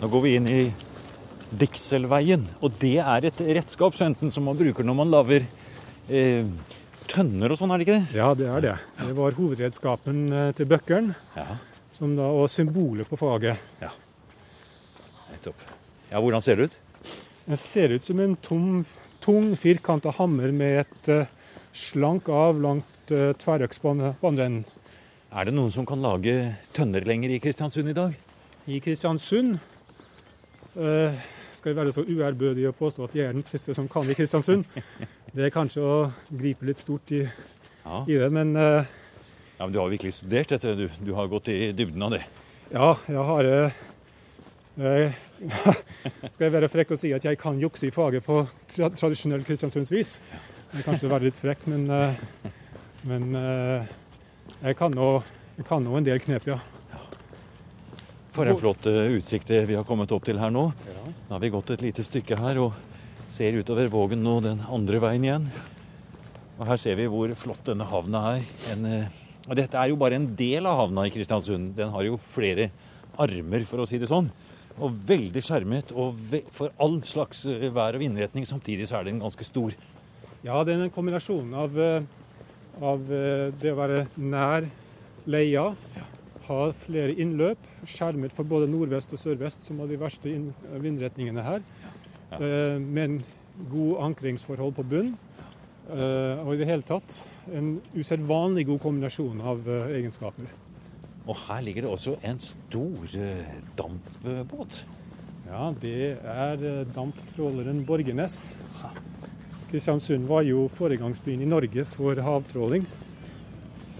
Nå 0.00 0.10
går 0.12 0.26
vi 0.26 0.34
inn 0.36 0.50
i 0.50 0.60
Dikselveien, 1.50 2.46
og 2.60 2.74
det 2.82 2.96
er 3.02 3.28
et 3.28 3.40
redskap 3.40 3.94
Svendsen, 3.94 4.32
som 4.34 4.46
man 4.48 4.58
bruker 4.58 4.86
når 4.86 4.96
man 4.98 5.12
lager 5.12 5.46
eh, 6.08 6.48
tønner 7.10 7.52
og 7.54 7.60
sånn, 7.60 7.70
er 7.70 7.78
det 7.80 7.86
ikke 7.86 7.98
det? 8.00 8.18
ja, 8.18 8.32
det 8.34 8.48
er 8.50 8.64
det. 8.64 8.74
Det 8.98 9.14
var 9.16 9.36
hovedredskapen 9.38 10.24
eh, 10.32 10.50
til 10.58 10.68
bøkkelen, 10.70 11.14
Ja, 11.36 11.46
da, 11.96 12.26
og 12.28 12.50
symbolet 12.52 13.08
på 13.08 13.16
faget. 13.16 13.56
nettopp. 15.30 15.62
Ja, 16.10 16.20
hvordan 16.20 16.42
ser 16.44 16.56
det 16.56 16.68
ut? 16.68 16.78
Den 17.46 17.56
ser 17.56 17.94
ut 17.94 18.06
som 18.06 18.20
en 18.20 18.36
tom, 18.42 18.84
tung, 19.22 19.54
firkanta 19.56 20.10
hammer 20.18 20.52
med 20.52 20.82
et 20.82 21.10
uh, 21.14 21.28
slank, 21.72 22.28
avlangt 22.28 23.12
uh, 23.14 23.32
tverrøks 23.38 23.78
på 23.82 23.94
andre 23.94 24.48
enden. 24.48 24.64
Er 25.30 25.46
det 25.46 25.54
noen 25.54 25.72
som 25.74 25.86
kan 25.86 26.02
lage 26.02 26.34
tønner 26.74 27.06
lenger 27.06 27.34
i 27.34 27.40
Kristiansund 27.42 27.90
i 27.90 27.96
dag? 27.96 28.14
I 28.66 28.80
Kristiansund 28.82 29.58
eh, 29.58 29.75
skal 30.76 31.70
jeg 31.72 31.76
være 31.78 31.92
så 31.96 32.04
uærbødig 32.04 32.66
å 32.68 32.74
påstå 32.76 33.06
at 33.06 33.14
jeg 33.16 33.26
er 33.26 33.36
den 33.36 33.46
siste 33.48 33.74
som 33.74 33.88
kan 33.88 34.08
i 34.10 34.16
Kristiansund. 34.18 34.66
Det 35.32 35.46
er 35.46 35.54
kanskje 35.54 35.82
å 35.82 35.96
gripe 36.28 36.68
litt 36.68 36.82
stort 36.82 37.10
i, 37.16 37.24
Ja, 37.86 38.02
i 38.04 38.18
det, 38.20 38.28
men 38.34 38.52
uh, 38.58 38.84
ja 39.56 39.66
men 39.66 39.72
Du 39.72 39.78
har 39.80 39.92
virkelig 39.92 40.18
studert 40.18 40.52
dette? 40.52 40.74
Du, 40.76 40.86
du 41.00 41.12
har 41.16 41.28
gått 41.32 41.48
i 41.52 41.72
dybden 41.76 42.02
av 42.02 42.16
det? 42.16 42.24
ja, 42.72 42.96
jeg 43.06 43.24
har 43.30 43.46
uh, 43.46 43.76
eh, 44.82 45.18
Skal 46.34 46.46
jeg 46.46 46.54
være 46.54 46.70
frekk 46.72 46.94
og 46.96 47.00
si 47.00 47.12
at 47.14 47.24
jeg 47.24 47.38
kan 47.40 47.58
jukse 47.60 47.88
i 47.88 47.94
faget 47.94 48.24
på 48.26 48.40
tra 48.72 48.90
tradisjonell 48.94 49.44
kristiansundsvis? 49.46 50.16
Det 50.72 50.80
er 50.80 50.86
kanskje 50.86 51.10
være 51.10 51.28
litt 51.28 51.38
frekk, 51.38 51.66
men, 51.70 51.86
eh, 51.92 52.50
men 53.06 53.28
eh, 53.38 53.92
jeg 54.62 54.76
kan 54.76 54.96
jeg 54.96 55.64
kan 55.68 55.84
nå 55.84 55.94
en 55.96 56.04
del 56.04 56.20
knep, 56.20 56.48
ja. 56.50 56.58
For 58.36 58.48
en 58.48 58.58
flott 58.60 58.86
eh, 58.90 59.14
utsikt 59.16 59.50
vi 59.68 59.76
har 59.78 59.86
kommet 59.88 60.12
opp 60.12 60.26
til 60.26 60.38
her 60.40 60.52
nå. 60.52 60.68
Nå 60.70 61.32
har 61.32 61.40
vi 61.40 61.52
gått 61.54 61.72
et 61.72 61.84
lite 61.86 62.04
stykke 62.04 62.36
her 62.36 62.60
og 62.60 62.76
ser 63.32 63.56
utover 63.56 63.88
Vågen 63.90 64.20
nå 64.22 64.38
den 64.44 64.60
andre 64.72 65.00
veien 65.02 65.24
igjen. 65.24 65.46
Og 66.56 66.66
her 66.68 66.80
ser 66.80 66.98
vi 67.00 67.08
hvor 67.10 67.32
flott 67.36 67.64
denne 67.68 67.86
havna 67.88 68.22
er. 68.34 68.44
En, 68.74 68.84
eh, 68.88 69.22
og 69.46 69.56
dette 69.58 69.78
er 69.80 69.88
jo 69.88 69.98
bare 70.00 70.18
en 70.20 70.28
del 70.36 70.68
av 70.68 70.82
havna 70.82 71.06
i 71.06 71.14
Kristiansund. 71.14 71.74
Den 71.78 71.92
har 71.94 72.04
jo 72.04 72.20
flere 72.32 72.70
armer, 73.18 73.64
for 73.68 73.80
å 73.80 73.88
si 73.88 74.00
det 74.00 74.10
sånn. 74.10 74.28
Og 74.76 74.96
veldig 75.08 75.40
skjermet 75.40 75.92
og 75.96 76.16
ve 76.30 76.42
for 76.52 76.74
all 76.82 76.98
slags 77.08 77.46
eh, 77.48 77.68
vær- 77.72 77.96
og 77.96 78.04
vindretning. 78.04 78.44
Samtidig 78.48 78.88
så 78.90 79.00
er 79.00 79.08
den 79.08 79.22
ganske 79.22 79.48
stor. 79.48 79.72
Ja, 80.44 80.60
det 80.62 80.76
er 80.76 80.84
en 80.84 80.92
kombinasjon 80.94 81.54
av, 81.56 81.78
eh, 81.80 82.04
av 82.84 83.12
eh, 83.12 83.48
det 83.56 83.72
å 83.72 83.78
være 83.80 84.02
nær 84.20 84.68
leia, 85.26 85.70
ha 86.46 86.72
flere 86.72 87.14
innløp, 87.14 87.58
skjermet 87.86 88.32
for 88.34 88.48
både 88.48 88.68
nordvest 88.70 89.12
og 89.12 89.20
sørvest, 89.20 89.64
som 89.66 89.80
er 89.80 89.90
de 89.90 89.98
verste 90.00 90.32
vindretningene 90.82 91.42
her, 91.42 91.62
eh, 92.38 92.78
med 92.78 93.22
god 93.70 94.02
ankringsforhold 94.10 94.74
på 94.74 94.84
bunn. 94.88 95.16
eh, 95.90 96.46
Og 96.46 96.54
i 96.54 96.58
det 96.58 96.66
hele 96.66 96.82
tatt 96.82 97.26
en 97.54 97.80
usedvanlig 97.94 98.66
god 98.66 98.80
kombinasjon 98.80 99.40
av 99.40 99.68
eh, 99.68 99.96
egenskaper. 100.00 100.46
Og 101.26 101.36
her 101.48 101.60
ligger 101.62 101.82
det 101.82 101.90
også 101.90 102.16
en 102.22 102.38
stor 102.38 103.06
eh, 103.14 103.62
dampbåt. 103.78 104.84
Ja, 105.46 105.72
det 105.80 106.18
er 106.22 106.84
damptråleren 106.94 107.84
Borgernes. 107.86 108.56
Kristiansund 109.70 110.26
var 110.26 110.42
jo 110.42 110.68
foregangsbyen 110.68 111.42
i 111.42 111.48
Norge 111.50 111.84
for 111.84 112.14
havtråling. 112.14 112.86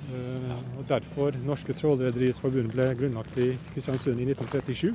Eh, 0.07 0.51
og 0.79 0.85
derfor 0.89 1.35
Norske 1.47 1.75
Trålrederiers 1.75 2.39
Forbund 2.39 2.71
ble 2.71 2.93
grunnlagt 2.99 3.39
i 3.43 3.55
Kristiansund 3.73 4.21
i 4.23 4.29
1937. 4.31 4.93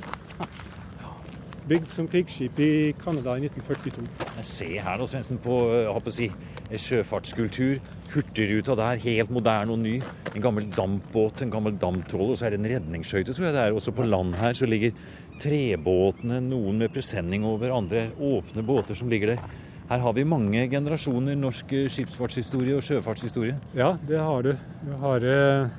Bygd 1.68 1.90
som 1.92 2.08
krigsskip 2.10 2.60
i 2.64 2.70
Canada 3.00 3.36
i 3.38 3.44
1942. 3.46 4.06
Jeg 4.38 4.46
ser 4.48 4.78
her 4.86 5.02
da, 5.02 5.08
Svendsen, 5.08 5.40
på 5.44 5.58
eh, 5.76 5.90
å 5.92 6.14
si, 6.14 6.30
sjøfartskultur. 6.72 7.82
Hurtigruta 8.12 8.76
der, 8.80 9.02
helt 9.04 9.32
moderne 9.32 9.76
og 9.76 9.84
ny. 9.84 9.98
En 10.32 10.44
gammel 10.44 10.70
dampbåt, 10.76 11.44
en 11.44 11.52
gammel 11.52 11.76
damptråler, 11.80 12.34
og 12.34 12.40
så 12.40 12.48
er 12.48 12.56
det 12.56 12.62
en 12.62 12.72
redningsskøyte, 12.74 13.36
tror 13.36 13.50
jeg 13.50 13.56
det 13.56 13.66
er. 13.66 13.76
Også 13.76 13.94
på 13.96 14.08
land 14.08 14.36
her 14.40 14.56
så 14.58 14.68
ligger 14.68 14.96
trebåtene, 15.44 16.40
noen 16.44 16.80
med 16.80 16.92
presenning 16.96 17.46
over, 17.48 17.76
andre 17.76 18.10
åpne 18.16 18.64
båter 18.68 18.98
som 18.98 19.12
ligger 19.12 19.36
der. 19.36 19.46
Her 19.92 20.00
har 20.00 20.14
vi 20.16 20.24
mange 20.24 20.62
generasjoner 20.72 21.36
norsk 21.36 21.74
skipsfartshistorie 21.92 22.78
og 22.78 22.86
sjøfartshistorie. 22.88 23.58
Ja, 23.76 23.90
det 24.08 24.22
har 24.24 24.46
du. 24.46 24.54
Du 24.86 24.92
har 25.02 25.26
eh, 25.28 25.74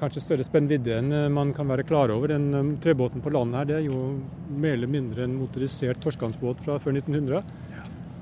kanskje 0.00 0.22
større 0.24 0.46
spennvidde 0.46 0.94
enn 0.96 1.12
eh, 1.12 1.26
man 1.28 1.52
kan 1.52 1.68
være 1.68 1.84
klar 1.84 2.08
over. 2.14 2.32
Den 2.32 2.46
eh, 2.56 2.70
trebåten 2.80 3.20
på 3.20 3.32
land 3.34 3.52
her 3.58 3.68
det 3.68 3.76
er 3.82 3.84
jo 3.84 3.98
mer 4.48 4.78
eller 4.78 4.88
mindre 4.88 5.26
en 5.26 5.36
motorisert 5.42 6.00
torskansbåt 6.00 6.64
fra 6.64 6.78
før 6.80 6.96
1900. 7.02 7.44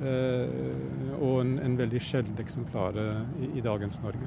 Eh, 0.02 1.14
og 1.20 1.38
en, 1.44 1.54
en 1.62 1.78
veldig 1.78 2.02
sjeldent 2.02 2.42
eksemplar 2.42 2.98
i, 2.98 3.52
i 3.60 3.62
dagens 3.62 4.02
Norge. 4.02 4.26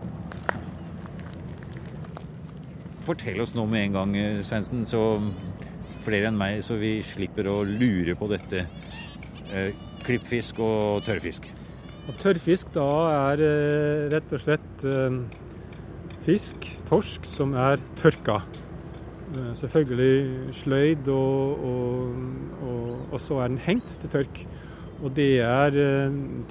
Fortell 3.04 3.44
oss 3.44 3.52
nå 3.58 3.68
med 3.68 3.90
en 3.90 4.00
gang, 4.00 4.16
eh, 4.24 4.40
Svendsen, 4.48 4.88
så 4.88 5.04
flere 6.08 6.32
enn 6.32 6.40
meg, 6.40 6.64
så 6.64 6.80
vi 6.80 7.02
slipper 7.04 7.52
å 7.52 7.60
lure 7.68 8.16
på 8.16 8.32
dette. 8.32 8.64
Eh, 9.52 9.89
klippfisk 10.06 10.60
og 10.64 11.04
tørrfisk. 11.08 11.50
Og 12.10 12.16
tørrfisk 12.18 12.72
da 12.74 12.88
er 13.14 13.44
eh, 13.46 14.08
rett 14.10 14.32
og 14.34 14.42
slett 14.42 14.86
eh, 14.88 15.20
fisk, 16.26 16.66
torsk, 16.90 17.28
som 17.30 17.54
er 17.54 17.82
tørka. 18.00 18.40
Eh, 19.36 19.52
selvfølgelig 19.60 20.56
sløyd, 20.58 21.12
og, 21.14 21.68
og, 21.70 22.16
og, 22.66 22.88
og 23.12 23.22
så 23.22 23.44
er 23.44 23.54
den 23.54 23.62
hengt 23.62 23.94
til 24.02 24.14
tørk. 24.16 24.42
Og 25.00 25.14
det 25.16 25.38
er 25.40 25.72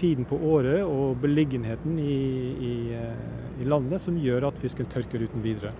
tiden 0.01 0.25
på 0.25 0.39
året 0.49 0.81
og 0.81 1.19
beliggenheten 1.21 1.99
i, 2.01 2.15
i, 2.65 2.71
i 3.61 3.67
landet 3.69 4.01
som 4.01 4.17
gjør 4.17 4.47
at 4.49 4.63
fisken 4.63 4.89
tørker 4.89 5.21
uten 5.21 5.45
videre. 5.45 5.75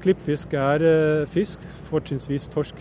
Klippfisk 0.00 0.56
er 0.56 0.80
fisk, 1.28 1.60
fortrinnsvis 1.90 2.48
torsk, 2.54 2.80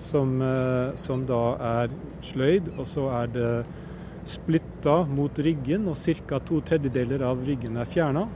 som, 0.00 0.42
eh, 0.42 0.94
som 0.94 1.24
da 1.26 1.42
er 1.60 1.92
sløyd, 2.22 2.72
og 2.78 2.86
så 2.86 3.08
er 3.22 3.26
det 3.34 3.66
splitta 4.24 5.04
mot 5.06 5.34
ryggen, 5.38 5.88
og 5.88 5.96
ca. 5.96 6.38
to 6.38 6.60
tredjedeler 6.60 7.22
av 7.22 7.44
ryggen 7.44 7.76
er 7.76 7.84
fjerna. 7.84 8.28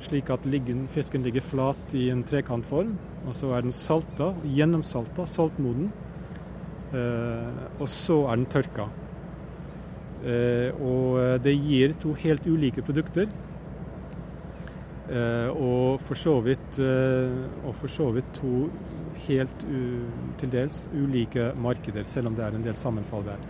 Slik 0.00 0.30
at 0.30 0.46
liggen, 0.46 0.86
fisken 0.88 1.22
ligger 1.22 1.40
flat 1.40 1.94
i 1.94 2.08
en 2.10 2.24
trekantform. 2.24 2.96
Og 3.26 3.34
så 3.34 3.52
er 3.54 3.62
den 3.62 3.72
salta, 3.72 4.34
gjennomsalta, 4.44 5.26
saltmoden. 5.26 5.90
Eh, 6.92 7.50
og 7.78 7.86
så 7.86 8.24
er 8.30 8.36
den 8.36 8.46
tørka. 8.46 8.88
Eh, 10.24 10.72
og 10.80 11.42
det 11.44 11.54
gir 11.56 11.94
to 12.00 12.14
helt 12.14 12.46
ulike 12.48 12.82
produkter. 12.82 13.28
Eh, 15.10 15.48
og 15.58 15.98
for 16.06 16.14
så 16.14 16.36
vidt, 16.44 16.78
eh, 16.78 17.72
for 17.74 17.90
så 17.90 18.10
vidt 18.14 18.28
to 18.36 18.68
helt 19.26 19.64
til 20.38 20.52
dels 20.52 20.84
ulike 20.94 21.50
markeder, 21.58 22.04
selv 22.06 22.28
om 22.28 22.36
det 22.36 22.44
er 22.44 22.54
en 22.54 22.64
del 22.64 22.74
sammenfall 22.78 23.24
der. 23.26 23.42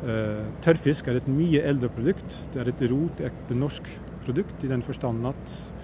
Eh, 0.00 0.44
tørrfisk 0.64 1.08
er 1.08 1.20
et 1.20 1.28
mye 1.28 1.62
eldre 1.62 1.88
produkt. 1.88 2.40
Det 2.52 2.60
er 2.60 2.68
et 2.68 2.90
rotekte 2.90 3.54
norsk 3.54 3.86
produkt 4.24 4.64
i 4.64 4.68
den 4.68 4.82
forstand 4.82 5.26
at 5.26 5.74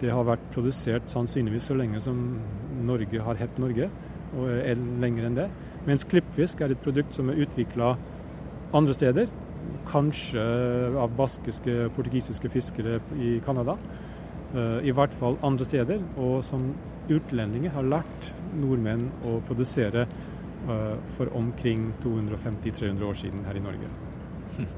det 0.00 0.10
har 0.10 0.24
vært 0.24 0.50
produsert 0.52 1.08
sannsynligvis 1.10 1.68
så 1.68 1.76
lenge 1.76 2.00
som 2.00 2.38
Norge 2.84 3.20
har 3.22 3.34
hett 3.34 3.58
Norge. 3.58 3.90
og 4.36 4.48
er 4.50 4.74
lenger 4.74 5.24
enn 5.24 5.36
det. 5.36 5.50
Mens 5.86 6.04
klippfisk 6.04 6.60
er 6.60 6.72
et 6.72 6.82
produkt 6.82 7.14
som 7.14 7.30
er 7.30 7.38
utvikla 7.40 7.96
andre 8.74 8.92
steder. 8.92 9.28
Kanskje 9.86 10.42
av 10.98 11.14
baskiske, 11.16 11.88
portugisiske 11.94 12.50
fiskere 12.50 13.00
i 13.16 13.40
Canada. 13.46 13.78
Uh, 14.54 14.78
I 14.86 14.94
hvert 14.94 15.14
fall 15.16 15.38
andre 15.46 15.66
steder. 15.66 16.02
Og 16.22 16.38
som 16.46 16.70
utlendinger 17.12 17.74
har 17.74 17.86
lært 17.86 18.30
nordmenn 18.56 19.08
å 19.26 19.38
produsere 19.46 20.06
uh, 20.06 20.96
for 21.16 21.30
omkring 21.36 21.90
250-300 22.04 23.06
år 23.06 23.18
siden 23.18 23.44
her 23.48 23.58
i 23.58 23.64
Norge. 23.64 23.90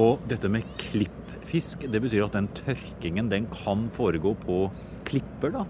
Og 0.00 0.22
dette 0.30 0.46
med 0.52 0.68
klippfisk, 0.78 1.88
det 1.90 2.02
betyr 2.04 2.28
at 2.28 2.36
den 2.36 2.50
tørkingen 2.54 3.30
den 3.32 3.48
kan 3.50 3.88
foregå 3.96 4.36
på 4.44 4.62
klipper, 5.08 5.56
da? 5.56 5.64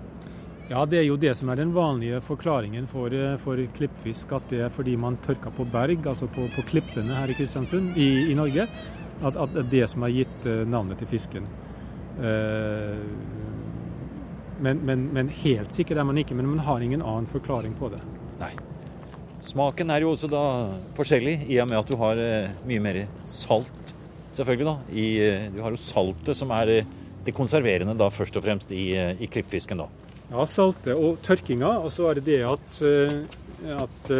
Ja, 0.70 0.84
det 0.86 1.00
er 1.00 1.06
jo 1.08 1.16
det 1.18 1.32
som 1.34 1.48
er 1.50 1.58
den 1.58 1.72
vanlige 1.74 2.20
forklaringen 2.22 2.84
for, 2.86 3.10
eh, 3.10 3.38
for 3.42 3.58
klippfisk. 3.74 4.36
At 4.36 4.52
det 4.52 4.60
er 4.66 4.68
fordi 4.70 4.94
man 5.00 5.16
tørker 5.24 5.50
på 5.50 5.66
berg, 5.66 6.04
altså 6.06 6.28
på, 6.30 6.46
på 6.54 6.62
klippene 6.68 7.16
her 7.16 7.32
i 7.32 7.34
Kristiansund 7.34 7.96
i, 7.98 8.30
i 8.30 8.36
Norge. 8.38 8.68
At, 9.24 9.34
at, 9.34 9.56
det 9.56 9.64
er 9.64 9.72
det 9.72 9.88
som 9.90 10.06
har 10.06 10.14
gitt 10.14 10.46
navnet 10.70 11.00
til 11.00 11.10
fisken. 11.10 11.48
Uh, 12.20 13.00
men, 14.60 14.82
men, 14.84 15.06
men, 15.14 15.30
helt 15.42 15.72
sikker 15.72 15.98
er 15.98 16.04
man 16.04 16.20
ikke. 16.20 16.36
Men 16.36 16.50
man 16.52 16.64
har 16.66 16.84
ingen 16.84 17.02
annen 17.02 17.28
forklaring 17.30 17.74
på 17.78 17.88
det. 17.92 18.00
Nei. 18.40 18.52
Smaken 19.44 19.90
er 19.90 20.04
jo 20.04 20.12
også 20.12 20.28
da 20.30 20.44
forskjellig, 20.98 21.38
i 21.48 21.56
og 21.62 21.70
med 21.70 21.80
at 21.80 21.88
du 21.88 21.96
har 22.00 22.20
uh, 22.20 22.52
mye 22.68 22.84
mer 22.84 23.00
salt, 23.26 23.94
selvfølgelig. 24.36 24.68
da. 24.68 24.76
I, 24.92 25.06
du 25.56 25.62
har 25.64 25.74
jo 25.74 25.80
saltet 25.80 26.36
som 26.36 26.52
er 26.56 26.80
det 27.24 27.36
konserverende 27.36 27.96
da 27.96 28.08
først 28.12 28.36
og 28.36 28.44
fremst 28.44 28.72
i, 28.72 28.92
i 28.96 29.28
klippfisken. 29.32 29.80
da. 29.80 29.88
Ja, 30.30 30.44
saltet 30.46 30.94
og 30.94 31.18
tørkinga. 31.24 31.72
Og 31.80 31.92
så 31.92 32.10
er 32.10 32.20
det 32.20 32.28
det 32.28 32.40
at, 32.46 32.82
eh, 32.86 33.80
at 33.80 34.12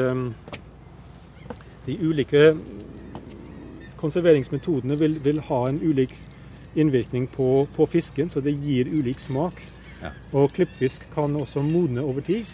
de 1.87 1.97
ulike 2.01 2.55
konserveringsmetodene 4.01 4.97
vil, 4.99 5.19
vil, 5.25 5.41
ha 5.49 5.61
en 5.69 5.81
ulik 5.83 6.15
innvirkning 6.75 7.27
på, 7.27 7.67
på, 7.77 7.87
fisken, 7.87 8.29
så 8.29 8.41
det 8.41 8.53
gir 8.53 8.91
ulik 8.91 9.21
smak. 9.21 9.59
Ja. 10.01 10.13
Og 10.33 10.53
klippfisk 10.57 11.07
kan 11.15 11.35
også 11.37 11.63
modne 11.67 12.05
over 12.07 12.25
tid. 12.25 12.49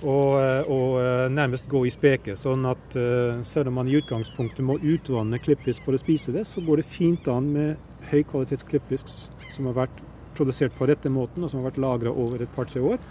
Og, 0.00 0.38
eh, 0.40 0.70
og, 0.70 1.32
nærmest 1.32 1.68
gå 1.68 1.84
i 1.84 1.92
speke. 1.92 2.36
Sånn 2.38 2.64
at 2.68 2.96
uh, 2.96 3.40
selv 3.44 3.68
om 3.68 3.80
man 3.80 3.88
i 3.90 3.98
utgangspunktet 3.98 4.64
må 4.64 4.78
utvanne 4.80 5.40
klippfisk 5.42 5.84
for 5.84 5.96
å 5.96 6.00
spise 6.00 6.32
det, 6.32 6.46
så 6.48 6.62
går 6.64 6.80
det 6.80 6.88
fint 6.88 7.28
an 7.28 7.50
med 7.52 8.06
høykvalitets 8.10 8.64
klippfisk 8.70 9.10
som 9.52 9.68
har 9.68 9.76
vært 9.82 10.00
produsert 10.38 10.72
på 10.78 10.88
rette 10.88 11.12
måten, 11.12 11.44
og 11.44 11.52
som 11.52 11.60
har 11.60 11.70
vært 11.70 11.82
lagra 11.84 12.14
over 12.16 12.40
et 12.40 12.54
par-tre 12.54 12.80
år. 12.80 13.02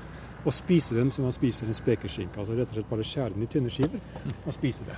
Og 0.45 0.55
spise 0.55 0.95
dem 0.95 1.11
som 1.11 1.27
man 1.27 1.35
spiser 1.35 1.67
en 1.67 1.77
spekeskinke. 1.77 2.39
Altså 2.39 2.55
rett 2.57 2.71
og 2.71 2.79
slett 2.79 2.89
bare 2.89 3.05
skjære 3.05 3.35
den 3.35 3.45
i 3.45 3.51
tynne 3.51 3.73
skiver 3.73 3.99
og 4.45 4.55
spise 4.55 4.87
det. 4.87 4.97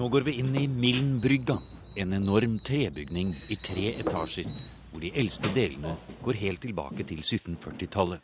Nå 0.00 0.06
går 0.08 0.20
vi 0.24 0.32
inn 0.40 0.54
i 0.56 0.62
Milnbrygga, 0.64 1.58
en 2.00 2.12
enorm 2.16 2.54
trebygning 2.64 3.34
i 3.52 3.56
tre 3.60 3.90
etasjer, 4.00 4.46
hvor 4.88 5.02
de 5.04 5.10
eldste 5.12 5.50
delene 5.52 5.92
går 6.24 6.38
helt 6.40 6.62
tilbake 6.64 7.04
til 7.04 7.20
1740-tallet. 7.20 8.22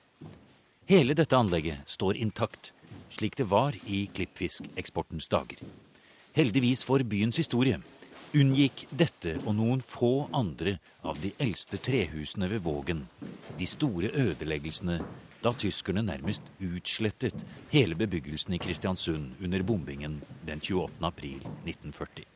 Hele 0.88 1.16
dette 1.18 1.36
anlegget 1.36 1.84
står 1.92 2.16
intakt, 2.16 2.70
slik 3.12 3.36
det 3.36 3.50
var 3.50 3.76
i 3.84 4.06
klippfiskeksportens 4.08 5.28
dager. 5.28 5.60
Heldigvis 6.38 6.80
for 6.88 7.04
byens 7.04 7.42
historie 7.44 7.82
unngikk 8.32 8.86
dette 8.96 9.36
og 9.44 9.52
noen 9.60 9.84
få 9.84 10.30
andre 10.32 10.78
av 11.04 11.20
de 11.20 11.34
eldste 11.44 11.76
trehusene 11.76 12.48
ved 12.56 12.64
Vågen 12.64 13.04
de 13.60 13.68
store 13.68 14.14
ødeleggelsene 14.16 15.02
da 15.46 15.52
tyskerne 15.54 16.02
nærmest 16.02 16.48
utslettet 16.58 17.44
hele 17.70 17.94
bebyggelsen 17.98 18.56
i 18.56 18.58
Kristiansund 18.58 19.36
under 19.44 19.62
bombingen 19.62 20.18
den 20.46 20.58
28. 20.58 21.06
april 21.06 21.38
1940. 21.64 22.26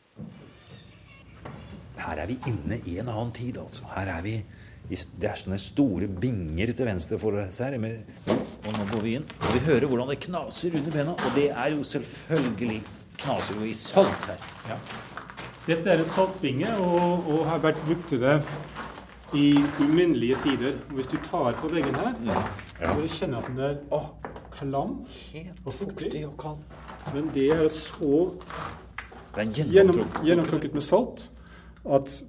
Her 2.01 2.23
er 2.23 2.31
vi 2.31 2.39
inne 2.47 2.79
i 2.87 2.99
en 3.03 3.11
annen 3.11 3.33
tid, 3.35 3.59
altså. 3.59 3.89
Her 3.97 4.13
er 4.15 4.23
vi 4.25 4.37
det 4.91 5.29
er 5.29 5.39
sånne 5.39 5.59
store 5.61 6.09
binger 6.11 6.73
til 6.75 6.89
venstre 6.89 7.19
for 7.21 7.37
oss 7.39 7.61
her. 7.63 7.77
Og 7.79 8.71
nå 8.75 8.87
går 8.91 9.05
vi 9.05 9.13
inn, 9.19 9.27
og 9.39 9.53
vi 9.55 9.61
hører 9.67 9.87
hvordan 9.87 10.11
det 10.11 10.19
knaser 10.25 10.75
under 10.81 10.95
bena. 10.95 11.15
Og 11.15 11.37
det 11.37 11.51
er 11.51 11.75
jo 11.77 11.85
selvfølgelig 11.87 12.81
knaser 13.21 13.59
jo 13.59 13.69
i 13.69 13.75
salt 13.79 14.27
her. 14.27 14.49
Ja. 14.71 14.79
Dette 15.67 15.93
er 15.93 16.03
en 16.03 16.09
saltbinge 16.09 16.73
og, 16.79 17.29
og, 17.29 17.45
har 17.47 17.63
vært 17.63 17.79
brukt 17.85 18.09
til 18.11 18.23
det 18.23 18.41
i 19.35 19.55
uminnelige 19.81 20.37
tider. 20.45 20.77
Hvis 20.95 21.07
du 21.07 21.17
tar 21.31 21.53
på 21.61 21.71
veggen 21.71 21.95
her, 21.95 22.15
ja. 22.27 22.43
Ja. 22.81 22.95
vil 22.95 23.07
du 23.07 23.15
kjenne 23.15 23.39
at 23.39 23.49
den 23.51 23.63
er 23.65 23.79
å, 23.95 24.03
klam 24.55 24.97
og 25.65 25.73
fuktig. 25.73 26.25
og 26.27 26.37
kald. 26.41 26.59
Men 27.15 27.31
det 27.35 27.49
er 27.55 27.69
så 27.69 28.35
gjennom, 29.37 30.03
gjennomtrukket 30.27 30.75
med 30.75 30.85
salt 30.85 31.29
at 31.87 32.23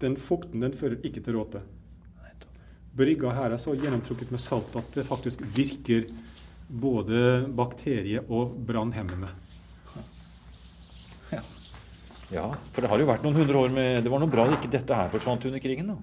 den 0.00 0.16
fukten 0.16 0.64
den 0.64 0.74
fører 0.74 0.98
ikke 1.04 1.22
til 1.24 1.38
råte. 1.38 1.62
Brygga 2.94 3.32
her 3.34 3.54
er 3.54 3.58
så 3.58 3.74
gjennomtrukket 3.74 4.30
med 4.30 4.40
salt 4.42 4.74
at 4.78 4.94
det 4.94 5.06
faktisk 5.06 5.42
virker 5.56 6.06
både 6.68 7.46
bakterie- 7.54 8.22
og 8.28 8.54
brannhemmende. 8.66 9.32
Ja, 12.34 12.48
for 12.74 12.82
det 12.82 12.90
har 12.90 12.98
jo 12.98 13.06
vært 13.08 13.24
noen 13.24 13.38
hundre 13.38 13.60
år 13.62 13.72
med 13.74 14.04
Det 14.04 14.10
var 14.10 14.22
noe 14.22 14.32
bra 14.32 14.46
ikke 14.56 14.72
dette 14.72 14.96
her 14.98 15.10
forsvant 15.12 15.46
under 15.46 15.62
krigen, 15.62 15.92
da? 15.92 15.98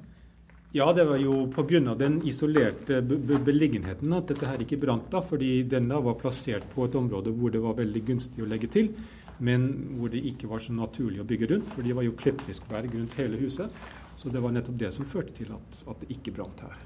Ja, 0.71 0.85
det 0.95 1.03
var 1.03 1.17
jo 1.19 1.49
pga. 1.51 1.95
den 1.99 2.21
isolerte 2.23 3.01
beliggenheten 3.01 4.13
at 4.15 4.27
dette 4.27 4.47
her 4.47 4.61
ikke 4.63 4.79
brant. 4.79 5.09
da, 5.11 5.19
Fordi 5.19 5.63
den 5.63 5.89
da 5.89 5.99
var 5.99 6.15
plassert 6.15 6.63
på 6.73 6.85
et 6.85 6.95
område 6.95 7.33
hvor 7.35 7.51
det 7.51 7.59
var 7.59 7.75
veldig 7.75 8.05
gunstig 8.07 8.43
å 8.43 8.47
legge 8.47 8.67
til, 8.71 8.93
men 9.39 9.97
hvor 9.97 10.07
det 10.09 10.23
ikke 10.23 10.47
var 10.47 10.59
så 10.59 10.71
naturlig 10.71 11.19
å 11.19 11.27
bygge 11.27 11.49
rundt. 11.51 11.67
For 11.75 11.83
det 11.83 11.93
var 11.97 12.03
jo 12.03 12.15
klippfiskberg 12.15 12.95
rundt 12.95 13.17
hele 13.19 13.37
huset. 13.37 13.69
Så 14.15 14.29
det 14.29 14.39
var 14.39 14.51
nettopp 14.51 14.79
det 14.79 14.93
som 14.93 15.05
førte 15.05 15.33
til 15.33 15.51
at, 15.51 15.83
at 15.89 15.99
det 15.99 16.15
ikke 16.15 16.31
brant 16.31 16.63
her. 16.63 16.79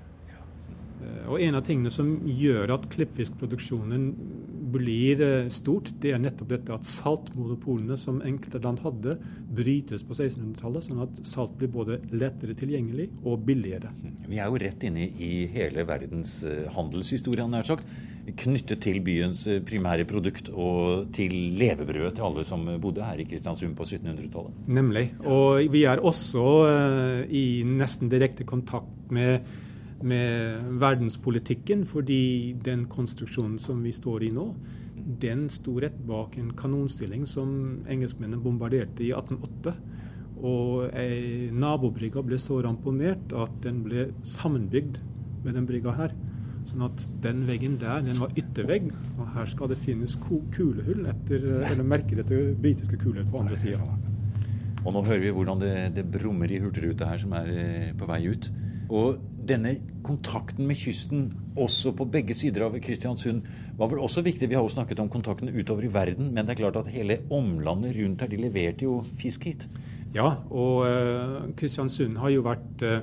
Eh, 1.04 1.30
og 1.30 1.42
En 1.42 1.56
av 1.60 1.66
tingene 1.68 1.92
som 1.94 2.10
gjør 2.26 2.74
at 2.80 2.90
klippfiskproduksjonen 2.90 4.08
blir 4.76 5.22
eh, 5.24 5.50
stort, 5.54 5.92
det 6.04 6.14
er 6.14 6.22
nettopp 6.22 6.52
dette 6.52 6.76
at 6.76 6.88
saltmonopolene 6.88 7.98
som 8.00 8.22
enkelte 8.26 8.62
land 8.64 8.82
hadde, 8.84 9.18
brytes 9.56 10.04
på 10.06 10.16
1600-tallet, 10.18 10.88
sånn 10.88 11.04
at 11.06 11.22
salt 11.28 11.56
blir 11.60 11.72
både 11.74 12.00
lettere 12.14 12.56
tilgjengelig 12.58 13.10
og 13.24 13.46
billigere. 13.48 13.94
Vi 14.28 14.40
er 14.42 14.52
jo 14.52 14.60
rett 14.62 14.86
inne 14.88 15.08
i 15.10 15.46
hele 15.54 15.86
verdens 15.88 16.38
eh, 16.48 16.66
handelshistorie, 16.76 17.48
nær 17.50 17.68
sagt. 17.68 17.90
Knyttet 18.26 18.82
til 18.82 19.04
byens 19.06 19.44
primære 19.68 20.08
produkt 20.10 20.50
og 20.50 21.12
til 21.14 21.36
levebrødet 21.60 22.16
til 22.18 22.26
alle 22.26 22.46
som 22.48 22.64
bodde 22.82 23.06
her 23.06 23.22
i 23.22 23.28
Kristiansund 23.30 23.76
på 23.78 23.86
1700-tallet. 23.86 24.64
Nemlig. 24.66 25.06
Og 25.30 25.70
vi 25.70 25.84
er 25.86 26.02
også 26.02 26.46
i 27.30 27.46
nesten 27.70 28.10
direkte 28.10 28.48
kontakt 28.50 29.14
med 29.14 29.46
med 30.06 30.66
verdenspolitikken, 30.82 31.86
fordi 31.90 32.56
den 32.66 32.86
konstruksjonen 32.92 33.58
som 33.62 33.82
vi 33.86 33.94
står 33.96 34.28
i 34.28 34.32
nå, 34.36 34.50
den 35.22 35.48
sto 35.54 35.76
rett 35.82 35.98
bak 36.08 36.38
en 36.40 36.54
kanonstilling 36.58 37.26
som 37.30 37.50
engelskmennene 37.92 38.42
bombarderte 38.42 39.06
i 39.06 39.12
1808. 39.14 39.76
Og 40.46 40.96
ei 40.98 41.50
nabobrygga 41.54 42.24
ble 42.26 42.38
så 42.42 42.60
ramponert 42.64 43.34
at 43.38 43.54
den 43.64 43.82
ble 43.86 44.10
sammenbygd 44.26 45.00
med 45.46 45.56
den 45.58 45.68
brygga 45.70 45.94
her. 45.96 46.16
Sånn 46.66 46.86
at 46.88 47.06
den 47.22 47.44
veggen 47.46 47.78
der, 47.82 48.02
den 48.06 48.20
var 48.22 48.34
yttervegg, 48.38 48.90
og 49.20 49.30
her 49.36 49.50
skal 49.52 49.70
det 49.70 49.78
finnes 49.82 50.18
kulehull 50.22 51.06
etter, 51.12 51.46
eller 51.70 51.86
merker 51.86 52.22
etter 52.24 52.54
britiske 52.58 52.98
kulehull 53.02 53.30
på 53.30 53.44
andre 53.44 53.60
sida. 53.62 53.82
Og 54.86 54.94
nå 54.94 55.02
hører 55.06 55.24
vi 55.24 55.34
hvordan 55.34 55.62
det, 55.62 55.76
det 55.98 56.06
brummer 56.14 56.52
i 56.52 56.60
Hurtigruta 56.62 57.10
her 57.10 57.22
som 57.22 57.34
er 57.38 57.50
eh, 57.54 57.94
på 57.98 58.10
vei 58.10 58.22
ut. 58.30 58.50
Og 58.94 59.22
denne 59.48 59.76
kontakten 60.06 60.68
med 60.68 60.78
kysten, 60.80 61.28
også 61.58 61.94
på 61.98 62.08
begge 62.12 62.36
sider 62.38 62.66
av 62.68 62.76
Kristiansund, 62.84 63.46
var 63.78 63.90
vel 63.92 64.02
også 64.04 64.24
viktig. 64.26 64.50
Vi 64.50 64.58
har 64.58 64.66
jo 64.66 64.72
snakket 64.72 65.02
om 65.04 65.12
kontakten 65.12 65.52
utover 65.54 65.86
i 65.88 65.92
verden, 65.92 66.32
men 66.34 66.46
det 66.46 66.56
er 66.56 66.64
klart 66.64 66.80
at 66.82 66.92
hele 66.94 67.22
omlandet 67.34 67.96
rundt 67.98 68.24
her, 68.24 68.32
de 68.32 68.42
leverte 68.42 68.88
jo 68.88 69.00
fisk 69.20 69.48
hit. 69.50 69.68
Ja, 70.16 70.30
og 70.50 70.86
uh, 70.88 71.46
Kristiansund 71.60 72.20
har 72.22 72.32
jo 72.32 72.44
vært, 72.46 72.84
uh, 72.88 73.02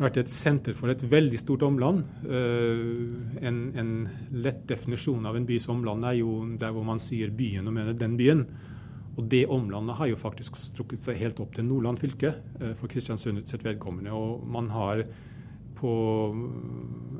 vært, 0.00 0.18
et 0.22 0.32
senter 0.32 0.74
for 0.74 0.90
et 0.90 1.04
veldig 1.06 1.38
stort 1.38 1.62
omland. 1.66 2.02
Uh, 2.26 3.36
en, 3.46 3.60
en, 3.78 3.92
lett 4.34 4.64
definisjon 4.66 5.26
av 5.28 5.38
en 5.38 5.46
bys 5.46 5.68
omland 5.70 6.06
er 6.08 6.18
jo 6.18 6.40
der 6.58 6.74
hvor 6.74 6.86
man 6.86 7.02
sier 7.02 7.30
byen 7.30 7.70
og 7.70 7.78
mener 7.78 7.94
den 7.94 8.18
byen. 8.18 8.42
Og 9.16 9.30
det 9.32 9.46
omlandet 9.48 9.96
har 9.96 10.10
jo 10.10 10.18
faktisk 10.20 10.58
strukket 10.60 11.06
seg 11.06 11.22
helt 11.22 11.38
opp 11.40 11.54
til 11.56 11.64
Nordland 11.64 11.96
fylke 12.02 12.34
for 12.76 12.90
Kristiansund 12.92 13.46
sitt 13.48 13.62
vedkommende. 13.64 14.12
Og 14.12 14.42
man 14.44 14.68
har 14.74 15.06
på 15.76 15.90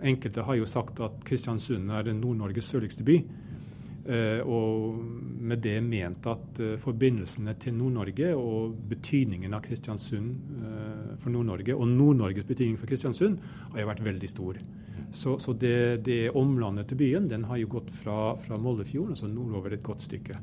Enkelte 0.07 0.45
har 0.47 0.59
jo 0.59 0.69
sagt 0.69 1.01
at 1.05 1.21
Kristiansund 1.27 1.91
er 1.93 2.13
Nord-Norges 2.15 2.73
sørligste 2.73 3.05
by. 3.07 3.21
Eh, 4.07 4.39
og 4.47 5.01
med 5.43 5.59
det 5.65 5.81
ment 5.83 6.27
at 6.31 6.61
eh, 6.63 6.77
forbindelsene 6.79 7.57
til 7.59 7.75
Nord-Norge 7.75 8.29
og 8.39 8.77
betydningen 8.87 9.57
av 9.57 9.65
Kristiansund 9.65 10.61
eh, 10.63 11.17
for 11.19 11.35
Nord-Norge, 11.35 11.75
og 11.75 11.91
Nord-Norges 11.91 12.47
betydning 12.47 12.79
for 12.79 12.87
Kristiansund, 12.87 13.41
har 13.73 13.83
jo 13.83 13.89
vært 13.91 14.05
veldig 14.07 14.31
stor. 14.31 14.61
Så, 15.11 15.39
så 15.43 15.57
det, 15.59 16.05
det, 16.07 16.21
omlandet 16.39 16.87
til 16.91 17.01
byen 17.03 17.27
den 17.31 17.49
har 17.51 17.59
jo 17.59 17.73
gått 17.79 17.91
fra, 17.99 18.37
fra 18.39 18.61
Moldefjorden, 18.63 19.17
altså 19.17 19.31
nordover 19.31 19.75
et 19.75 19.83
godt 19.87 20.07
stykke. 20.07 20.39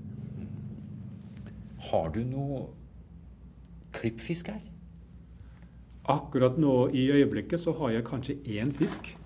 Har 1.88 2.12
du 2.12 2.23
noe 2.28 2.65
klippfisk 3.95 4.52
her? 4.52 4.73
Akkurat 6.04 6.58
nå 6.60 6.89
i 6.92 7.06
øyeblikket 7.12 7.62
så 7.63 7.72
har 7.80 7.94
jeg 7.96 8.04
kanskje 8.04 8.36
én 8.60 8.74
fisk. 8.76 9.18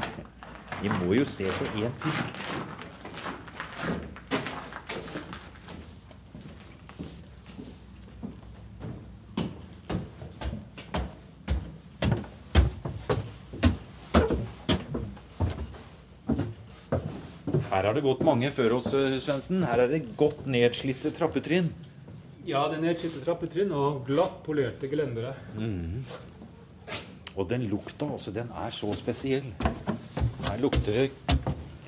Vi 0.82 0.88
må 0.88 1.12
jo 1.12 1.24
se 1.28 1.44
på 1.44 1.66
én 1.84 1.92
fisk. 2.00 2.24
Her 17.68 17.84
har 17.84 17.92
det 17.92 18.00
gått 18.06 18.24
mange 18.24 18.48
før 18.54 18.78
oss, 18.78 18.92
eh, 18.94 19.20
Svendsen. 19.20 19.60
Her 19.68 19.84
er 19.84 19.88
det 19.92 20.16
godt 20.16 20.46
nedslitte 20.48 21.12
trappetrinn. 21.12 21.68
Ja, 22.44 22.66
det 22.68 22.76
er 22.76 22.82
nedslitte 22.84 23.22
trappetrinn 23.24 23.70
og 23.72 24.02
glatt 24.04 24.42
polerte 24.44 24.88
gelendere. 24.90 25.32
Mm. 25.56 26.04
Og 27.34 27.46
den 27.50 27.64
lukta, 27.70 28.06
altså, 28.12 28.34
den 28.34 28.50
er 28.60 28.70
så 28.70 28.92
spesiell. 28.98 29.46
Her 30.44 30.60
lukter 30.60 30.92
det 30.92 31.06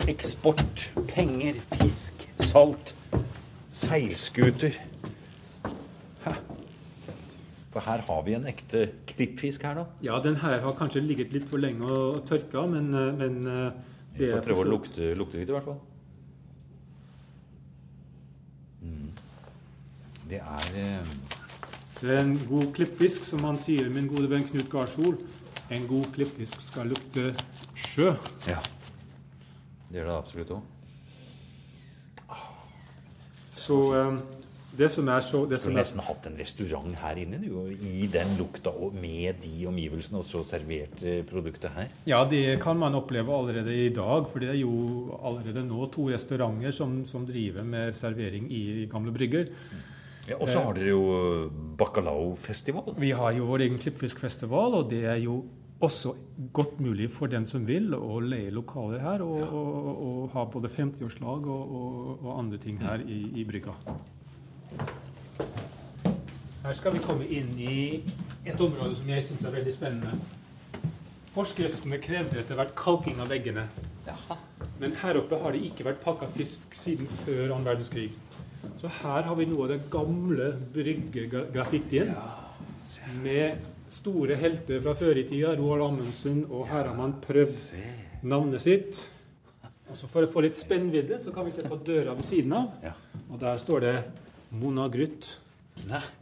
eksport, 0.09 0.92
penger, 1.11 1.61
fisk, 1.77 2.25
salt, 2.40 2.95
seilskuter. 3.69 4.79
For 7.77 7.85
her 7.85 8.01
har 8.09 8.23
vi 8.25 8.33
en 8.38 8.47
ekte 8.49 8.87
klippfisk 9.11 9.66
her, 9.69 9.83
da. 9.83 9.85
Ja, 10.07 10.16
den 10.25 10.38
her 10.40 10.62
har 10.64 10.77
kanskje 10.79 11.03
ligget 11.05 11.35
litt 11.37 11.51
for 11.51 11.61
lenge 11.61 11.85
og 11.85 12.23
tørka, 12.25 12.64
men, 12.71 12.88
eh, 12.97 13.12
men 13.19 13.37
eh, 13.53 13.77
vi 14.16 14.31
får 14.33 14.47
prøve 14.47 14.64
å 14.64 14.71
lukte, 14.71 15.11
lukte, 15.21 15.37
litt, 15.37 15.53
i 15.53 15.57
hvert 15.59 15.69
fall. 15.69 15.83
Det 20.30 20.42
er 20.42 20.70
eh... 20.82 21.16
Det 21.96 22.10
er 22.12 22.18
en 22.20 22.34
god 22.44 22.74
klippfisk, 22.76 23.24
som 23.24 23.44
han 23.48 23.56
sier, 23.56 23.86
min 23.88 24.08
gode 24.10 24.28
venn 24.28 24.44
Knut 24.44 24.68
Garsol. 24.68 25.14
En 25.72 25.86
god 25.88 26.10
klippfisk 26.12 26.60
skal 26.60 26.90
lukte 26.92 27.30
sjø. 27.72 28.10
Ja. 28.44 28.58
Det 29.88 29.96
gjør 29.96 30.10
det 30.10 30.16
absolutt 30.16 30.52
òg. 30.58 30.72
Så 33.56 33.78
eh, 33.96 34.18
det 34.76 34.90
som 34.92 35.08
er 35.08 35.24
så 35.24 35.40
Du 35.48 35.56
har 35.56 35.72
nesten 35.72 36.04
hatt 36.04 36.28
en 36.28 36.36
restaurant 36.36 37.00
her 37.00 37.22
inne 37.22 37.40
du, 37.40 37.48
i 37.72 38.04
den 38.12 38.36
lukta 38.36 38.70
og 38.76 38.94
med 39.00 39.40
de 39.40 39.64
omgivelsene, 39.70 40.20
og 40.20 40.28
så 40.28 40.44
servert 40.44 41.00
eh, 41.00 41.22
produktet 41.26 41.72
her? 41.78 41.88
Ja, 42.04 42.20
det 42.28 42.60
kan 42.60 42.76
man 42.76 42.94
oppleve 42.98 43.32
allerede 43.32 43.72
i 43.72 43.88
dag. 43.88 44.28
For 44.28 44.44
det 44.44 44.52
er 44.52 44.60
jo 44.60 45.16
allerede 45.16 45.64
nå 45.64 45.88
to 45.96 46.10
restauranter 46.12 46.76
som, 46.76 47.00
som 47.08 47.24
driver 47.24 47.64
med 47.64 47.96
servering 47.96 48.52
i 48.52 48.84
gamle 48.92 49.16
brygger. 49.16 49.48
Ja, 50.26 50.40
og 50.40 50.48
så 50.50 50.62
har 50.64 50.74
dere 50.74 50.90
jo 50.90 51.02
bacalao-festival. 51.78 52.96
Vi 52.98 53.12
har 53.14 53.36
jo 53.36 53.46
vår 53.46 53.68
egen 53.68 53.78
klippfiskfestival, 53.78 54.74
og 54.80 54.90
det 54.90 55.04
er 55.06 55.20
jo 55.22 55.44
også 55.80 56.14
godt 56.52 56.80
mulig 56.80 57.10
for 57.12 57.30
den 57.30 57.46
som 57.46 57.66
vil, 57.68 57.92
å 57.94 58.18
leie 58.24 58.50
lokaler 58.50 59.02
her 59.04 59.22
og, 59.22 59.36
ja. 59.42 59.46
og, 59.46 59.74
og, 59.86 60.00
og 60.06 60.30
ha 60.32 60.44
både 60.50 60.70
50-årslag 60.72 61.46
og, 61.52 62.30
andre 62.36 62.58
ting 62.58 62.80
her 62.80 63.04
i, 63.04 63.20
i 63.40 63.44
brygga. 63.46 63.76
Her 66.64 66.74
skal 66.74 66.96
vi 66.96 67.04
komme 67.04 67.28
inn 67.30 67.52
i 67.62 67.78
et 68.46 68.58
område 68.60 68.96
som 68.98 69.10
jeg 69.12 69.28
syns 69.28 69.44
er 69.46 69.54
veldig 69.54 69.74
spennende. 69.74 70.16
Forskriftene 71.36 72.00
krevde 72.02 72.40
etter 72.40 72.58
hvert 72.58 72.72
kalking 72.78 73.20
av 73.22 73.30
veggene. 73.30 73.68
Jaha. 74.08 74.40
Men 74.80 74.96
her 75.02 75.20
oppe 75.20 75.38
har 75.40 75.54
det 75.54 75.62
ikke 75.68 75.86
vært 75.86 76.02
pakka 76.02 76.28
fisk 76.34 76.74
siden 76.74 77.08
før 77.22 77.52
annen 77.52 77.68
verdenskrig. 77.68 78.10
Så 78.80 78.90
her 79.02 79.24
har 79.24 79.36
vi 79.38 79.46
noe 79.48 79.64
av 79.64 79.72
den 79.72 79.86
gamle 79.92 80.50
bryggegraffitien 80.74 82.12
ja. 82.12 82.26
med 83.22 83.62
store 83.92 84.36
helter 84.40 84.82
fra 84.84 84.94
før 84.98 85.20
i 85.20 85.24
tida. 85.28 85.54
Roald 85.56 85.86
Amundsen, 85.86 86.42
og 86.50 86.66
her 86.68 86.90
har 86.90 86.96
man 86.98 87.16
prøvd 87.24 87.56
navnet 88.26 88.64
sitt. 88.64 89.00
Og 89.86 89.96
så 89.96 90.10
For 90.10 90.26
å 90.26 90.30
få 90.30 90.42
litt 90.44 90.58
spennvidde 90.58 91.20
så 91.22 91.32
kan 91.32 91.46
vi 91.46 91.54
se 91.54 91.64
på 91.64 91.78
døra 91.86 92.16
ved 92.18 92.26
siden 92.26 92.52
av. 92.58 92.92
Og 93.30 93.40
der 93.40 93.62
står 93.62 93.86
det 93.86 93.96
Mona 94.50 94.86
Monagrytt 94.86 95.32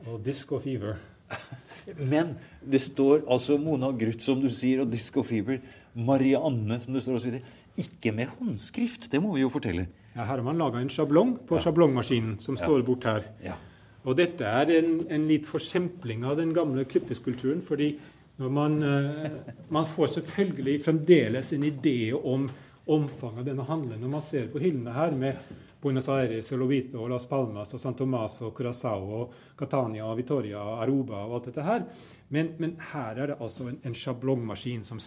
og 0.06 0.22
Disco 0.24 0.60
Fever. 0.62 1.00
Men 2.12 2.34
det 2.60 2.82
står 2.84 3.24
altså 3.30 3.56
Mona 3.58 3.90
Gruth, 3.96 4.22
som 4.22 4.40
du 4.40 4.50
sier, 4.52 4.84
og 4.84 4.92
Disco 4.92 5.24
Fever. 5.26 5.60
Marianne, 5.94 6.78
som 6.80 6.94
det 6.94 7.02
står 7.04 7.18
osv. 7.18 7.38
Ikke 7.80 8.12
med 8.14 8.30
håndskrift, 8.38 9.10
det 9.10 9.20
må 9.22 9.34
vi 9.34 9.42
jo 9.42 9.52
fortelle. 9.52 9.88
Ja, 10.14 10.22
her 10.22 10.37
har 10.38 10.42
man 10.46 10.59
laga 10.59 10.79
en 10.79 10.90
sjablong 10.90 11.37
på 11.46 11.59
ja. 11.59 11.64
sjablongmaskinen 11.66 12.38
som 12.38 12.55
ja. 12.59 12.64
står 12.64 12.85
bort 12.87 13.07
her. 13.09 13.24
Ja. 13.42 13.57
Og 14.05 14.18
dette 14.18 14.46
er 14.46 14.70
en, 14.77 14.98
en 15.11 15.24
litt 15.27 15.48
forsempling 15.48 16.27
av 16.29 16.37
den 16.38 16.53
gamle 16.55 16.85
klippeskulpturen. 16.87 17.62
fordi 17.62 17.96
man, 18.37 18.83
uh, 18.83 19.31
man, 19.68 19.87
får 19.87 20.07
selvfølgelig 20.07 20.85
fremdeles 20.85 21.53
en 21.53 21.64
idé 21.64 22.12
om 22.12 22.48
omfanget 22.87 23.38
av 23.38 23.46
denne 23.46 23.64
handelen 23.64 24.03
når 24.03 24.11
man 24.12 24.22
ser 24.22 24.50
på 24.53 24.61
hyllene 24.61 24.92
her 24.92 25.14
med 25.16 25.38
Buenos 25.81 26.09
Aires 26.09 26.50
og 26.53 26.59
Lovito 26.61 27.00
og 27.00 27.11
Las 27.12 27.27
Palmas 27.29 27.72
og 27.74 27.81
San 27.81 27.94
Tomas 27.94 28.40
og 28.44 28.53
Curaçao 28.57 29.20
og 29.20 29.35
Catania 29.57 30.07
og 30.09 30.18
Vitoria 30.18 30.61
og 30.61 30.83
Aruba 30.83 31.22
og 31.24 31.38
alt 31.38 31.48
dette 31.50 31.64
her. 31.64 31.87
Men, 32.29 32.55
men 32.59 32.77
her 32.92 33.20
er 33.20 33.33
det 33.33 33.38
altså 33.40 33.68
en, 33.68 33.79
en 33.85 33.96
sjablongmaskin 33.96 34.85
som 34.88 35.00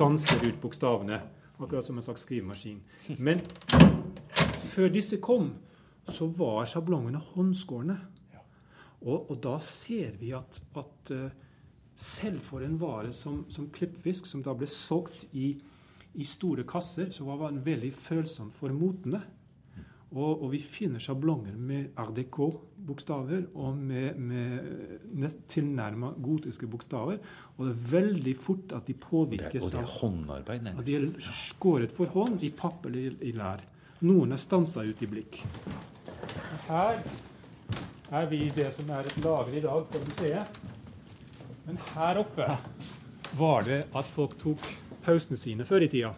danser 0.00 0.44
ut 0.46 0.60
bokstavene. 0.62 1.20
Akkurat 1.58 1.86
som 1.86 1.98
en 2.00 2.02
slags 2.02 2.24
skrivemaskin. 2.26 2.80
Men 3.16 3.44
før 4.74 4.90
disse 4.92 5.20
kom, 5.22 5.52
så 6.10 6.28
var 6.36 6.66
sjablongene 6.68 7.20
håndskårne. 7.32 7.96
Og, 9.04 9.30
og, 9.30 9.36
da 9.44 9.58
ser 9.64 10.16
vi 10.20 10.32
at, 10.36 10.60
at 10.80 11.12
uh, 11.12 11.28
selv 11.94 12.40
for 12.46 12.64
en 12.64 12.78
vare 12.80 13.12
som, 13.12 13.44
som 13.52 13.68
klippfisk, 13.72 14.26
som 14.26 14.42
da 14.44 14.54
ble 14.56 14.68
solgt 14.70 15.26
i, 15.36 15.54
i 16.14 16.26
store 16.26 16.64
kasser, 16.68 17.12
så 17.12 17.26
var 17.28 17.50
den 17.50 17.64
veldig 17.66 17.92
følsom 17.94 18.50
for 18.54 18.72
motene. 18.74 19.20
Og, 20.14 20.44
og, 20.44 20.44
vi 20.52 20.60
finner 20.62 21.02
sjablonger 21.02 21.56
med 21.58 21.96
RDK-bokstaver 21.98 23.48
og 23.58 23.78
med, 23.82 24.20
med 24.22 25.38
tilnærma 25.50 26.12
gotiske 26.22 26.68
bokstaver. 26.70 27.18
Og 27.56 27.66
det 27.66 27.72
er 27.72 27.86
veldig 27.90 28.34
fort 28.38 28.76
at 28.78 28.86
de 28.86 28.94
påvirkes 28.94 29.58
av 29.58 29.66
Og 29.66 29.74
det 29.74 29.80
er 29.82 29.94
håndarbeid, 29.96 30.66
nærmest. 30.68 30.84
At 30.84 30.86
de 30.86 30.98
er 31.00 31.34
skåret 31.40 31.94
for 31.96 32.14
hånd 32.14 32.46
i 32.46 32.52
papp 32.54 32.86
eller 32.86 33.18
i 33.26 33.34
lær. 33.34 33.66
Noen 34.02 34.34
er 34.34 34.40
stansa 34.42 34.82
ut 34.82 35.02
i 35.02 35.06
blikk. 35.08 35.38
Her 36.66 36.98
er 38.10 38.26
vi 38.30 38.44
i 38.46 38.52
det 38.54 38.70
som 38.74 38.90
er 38.90 39.06
et 39.06 39.20
lager 39.24 39.54
i 39.54 39.62
dag 39.64 39.86
for 39.90 40.08
museet. 40.08 40.58
Men 41.64 41.78
her 41.94 42.20
oppe 42.20 42.48
var 43.38 43.64
det 43.66 43.84
at 43.94 44.10
folk 44.10 44.36
tok 44.40 44.66
pausene 45.04 45.38
sine 45.40 45.66
før 45.68 45.86
i 45.86 45.90
tida. 45.92 46.12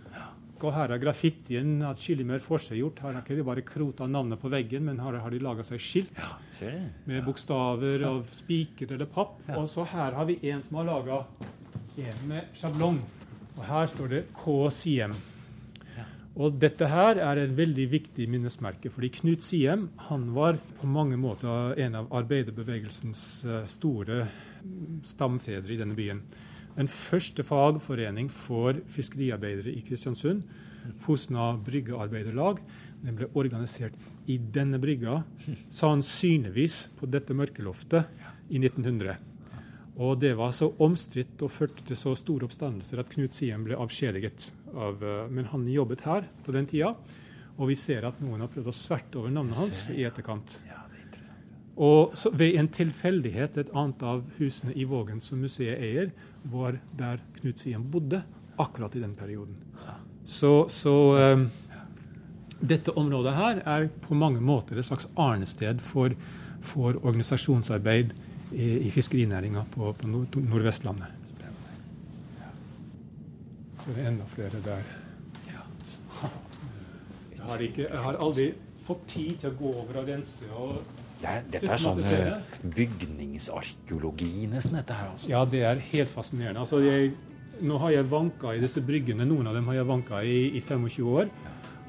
Og 0.56 0.72
her 0.72 0.94
er 0.94 1.00
graffitien 1.02 1.82
atskillig 1.84 2.24
mer 2.26 2.40
forseggjort. 2.40 3.02
Her 3.04 3.12
har 3.12 3.20
ikke 3.20 3.36
de 3.36 3.44
bare 3.44 3.64
krota 3.66 4.06
navnet 4.08 4.40
på 4.40 4.48
veggen, 4.52 4.86
men 4.88 5.00
her 5.04 5.18
har 5.20 5.32
de 5.34 5.40
laga 5.44 5.66
seg 5.66 5.82
skilt 5.82 6.16
ja, 6.16 6.72
med 7.04 7.26
bokstaver 7.26 8.00
ja. 8.00 8.14
av 8.14 8.24
spiker 8.32 8.96
eller 8.96 9.10
papp. 9.10 9.36
Ja. 9.44 9.60
Og 9.60 9.68
så 9.70 9.84
her 9.92 10.16
har 10.16 10.28
vi 10.28 10.38
en 10.48 10.64
som 10.64 10.80
har 10.80 10.88
laga 10.88 11.20
en 12.00 12.24
med 12.30 12.56
sjablong. 12.56 13.02
Og 13.56 13.62
her 13.68 13.92
står 13.92 14.12
det 14.14 14.22
K. 14.36 14.56
Og 16.36 16.58
dette 16.60 16.88
her 16.92 17.16
er 17.16 17.38
et 17.40 17.54
veldig 17.56 17.86
viktig 17.94 18.26
minnesmerke, 18.28 18.90
fordi 18.92 19.08
Knut 19.14 19.44
Siem 19.44 19.86
han 20.10 20.28
var 20.36 20.58
på 20.80 20.88
mange 20.88 21.16
måter 21.16 21.78
en 21.80 21.96
av 22.02 22.10
arbeiderbevegelsens 22.20 23.22
eh, 23.46 23.62
store 23.72 24.26
stamfedre 25.06 25.72
i 25.72 25.80
denne 25.80 25.96
byen 25.96 26.20
den 26.76 26.88
første 26.92 27.44
fagforening 27.46 28.28
for 28.32 28.76
fiskeriarbeidere 28.92 29.72
i 29.72 29.82
Kristiansund, 29.86 30.42
Fosna 31.02 31.54
bryggearbeiderlag. 31.66 32.60
Den 33.02 33.16
ble 33.18 33.30
organisert 33.34 33.96
i 34.30 34.36
denne 34.38 34.78
brygga, 34.82 35.22
sannsynligvis 35.80 36.86
på 36.98 37.08
dette 37.10 37.36
mørkeloftet, 37.36 38.12
i 38.46 38.60
1900. 38.60 39.16
Og 39.96 40.18
det 40.20 40.34
var 40.36 40.52
så 40.52 40.68
omstridt 40.84 41.40
og 41.44 41.52
førte 41.52 41.84
til 41.88 41.96
så 41.96 42.12
store 42.18 42.44
oppstandelser 42.44 43.00
at 43.00 43.12
Knut 43.14 43.36
Siem 43.36 43.64
ble 43.64 43.78
avskjediget. 43.80 44.50
Av, 44.76 45.00
eh, 45.00 45.28
men 45.32 45.48
han 45.52 45.64
jobbet 45.72 46.04
her 46.04 46.26
på 46.44 46.52
den 46.52 46.68
tida, 46.68 46.92
og 47.56 47.70
vi 47.70 47.78
ser 47.80 48.04
at 48.04 48.18
noen 48.20 48.42
har 48.44 48.50
prøvd 48.52 48.68
å 48.68 48.76
sverte 48.76 49.22
over 49.22 49.32
navnet 49.32 49.56
hans 49.56 49.86
i 49.94 50.04
etterkant. 50.04 50.58
Og 51.76 52.12
ved 52.32 52.56
en 52.56 52.68
tilfeldighet, 52.72 53.56
et 53.56 53.72
annet 53.76 54.02
av 54.04 54.22
husene 54.38 54.72
i 54.76 54.84
Vågen 54.88 55.20
som 55.20 55.40
museet 55.40 55.80
eier, 55.80 56.12
var 56.44 56.76
der 56.96 57.20
Knut 57.40 57.60
Siem 57.60 57.84
bodde 57.92 58.22
akkurat 58.60 58.96
i 58.96 59.02
den 59.02 59.16
perioden. 59.16 59.56
Så, 60.26 60.68
så 60.72 60.92
um, 61.36 61.44
dette 62.60 62.92
området 62.96 63.34
her 63.36 63.60
er 63.64 63.88
på 64.02 64.16
mange 64.16 64.40
måter 64.40 64.78
et 64.80 64.88
slags 64.88 65.08
arnested 65.16 65.80
for, 65.84 66.16
for 66.64 66.96
organisasjonsarbeid 66.96 68.16
i, 68.52 68.66
i 68.86 68.90
fiskerinæringa 68.94 69.64
på, 69.74 69.92
på 69.98 70.10
nord 70.10 70.36
Nordvestlandet. 70.36 71.24
Så 73.80 73.94
det 73.94 74.02
er 74.02 74.08
enda 74.10 74.24
flere 74.26 74.62
der. 74.64 74.86
Jeg 77.36 77.52
har, 77.52 77.60
ikke, 77.62 77.82
jeg 77.86 78.02
har 78.02 78.16
aldri 78.18 78.46
fått 78.86 79.04
tid 79.12 79.36
til 79.42 79.52
å 79.52 79.58
gå 79.58 79.72
over 79.82 80.00
og 80.00 80.08
rense. 80.08 80.48
og 80.50 80.80
det 81.20 81.28
er, 81.30 81.44
dette 81.52 81.68
er 81.72 81.80
sånn 81.80 82.00
eh, 82.02 82.56
bygningsarkeologi, 82.76 84.48
nesten. 84.50 84.74
dette 84.76 84.96
her 84.98 85.12
også. 85.14 85.30
Ja, 85.30 85.44
det 85.48 85.62
er 85.68 85.80
helt 85.92 86.10
fascinerende. 86.12 86.64
Altså, 86.64 86.80
jeg, 86.84 87.14
nå 87.62 87.78
har 87.80 87.94
jeg 87.94 88.08
vanka 88.10 88.52
i 88.56 88.60
disse 88.62 88.82
bryggene. 88.84 89.28
Noen 89.28 89.48
av 89.48 89.56
dem 89.56 89.70
har 89.70 89.78
jeg 89.78 89.88
vanka 89.88 90.20
i, 90.26 90.40
i 90.58 90.64
25 90.64 91.12
år. 91.14 91.30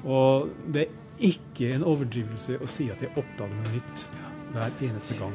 Og 0.06 0.54
det 0.70 0.86
er 0.86 1.26
ikke 1.28 1.72
en 1.74 1.88
overdrivelse 1.90 2.60
å 2.62 2.70
si 2.70 2.86
at 2.94 3.02
jeg 3.02 3.10
oppdager 3.18 3.58
noe 3.58 3.74
nytt 3.74 4.06
hver 4.54 4.86
eneste 4.86 5.18
gang. 5.18 5.34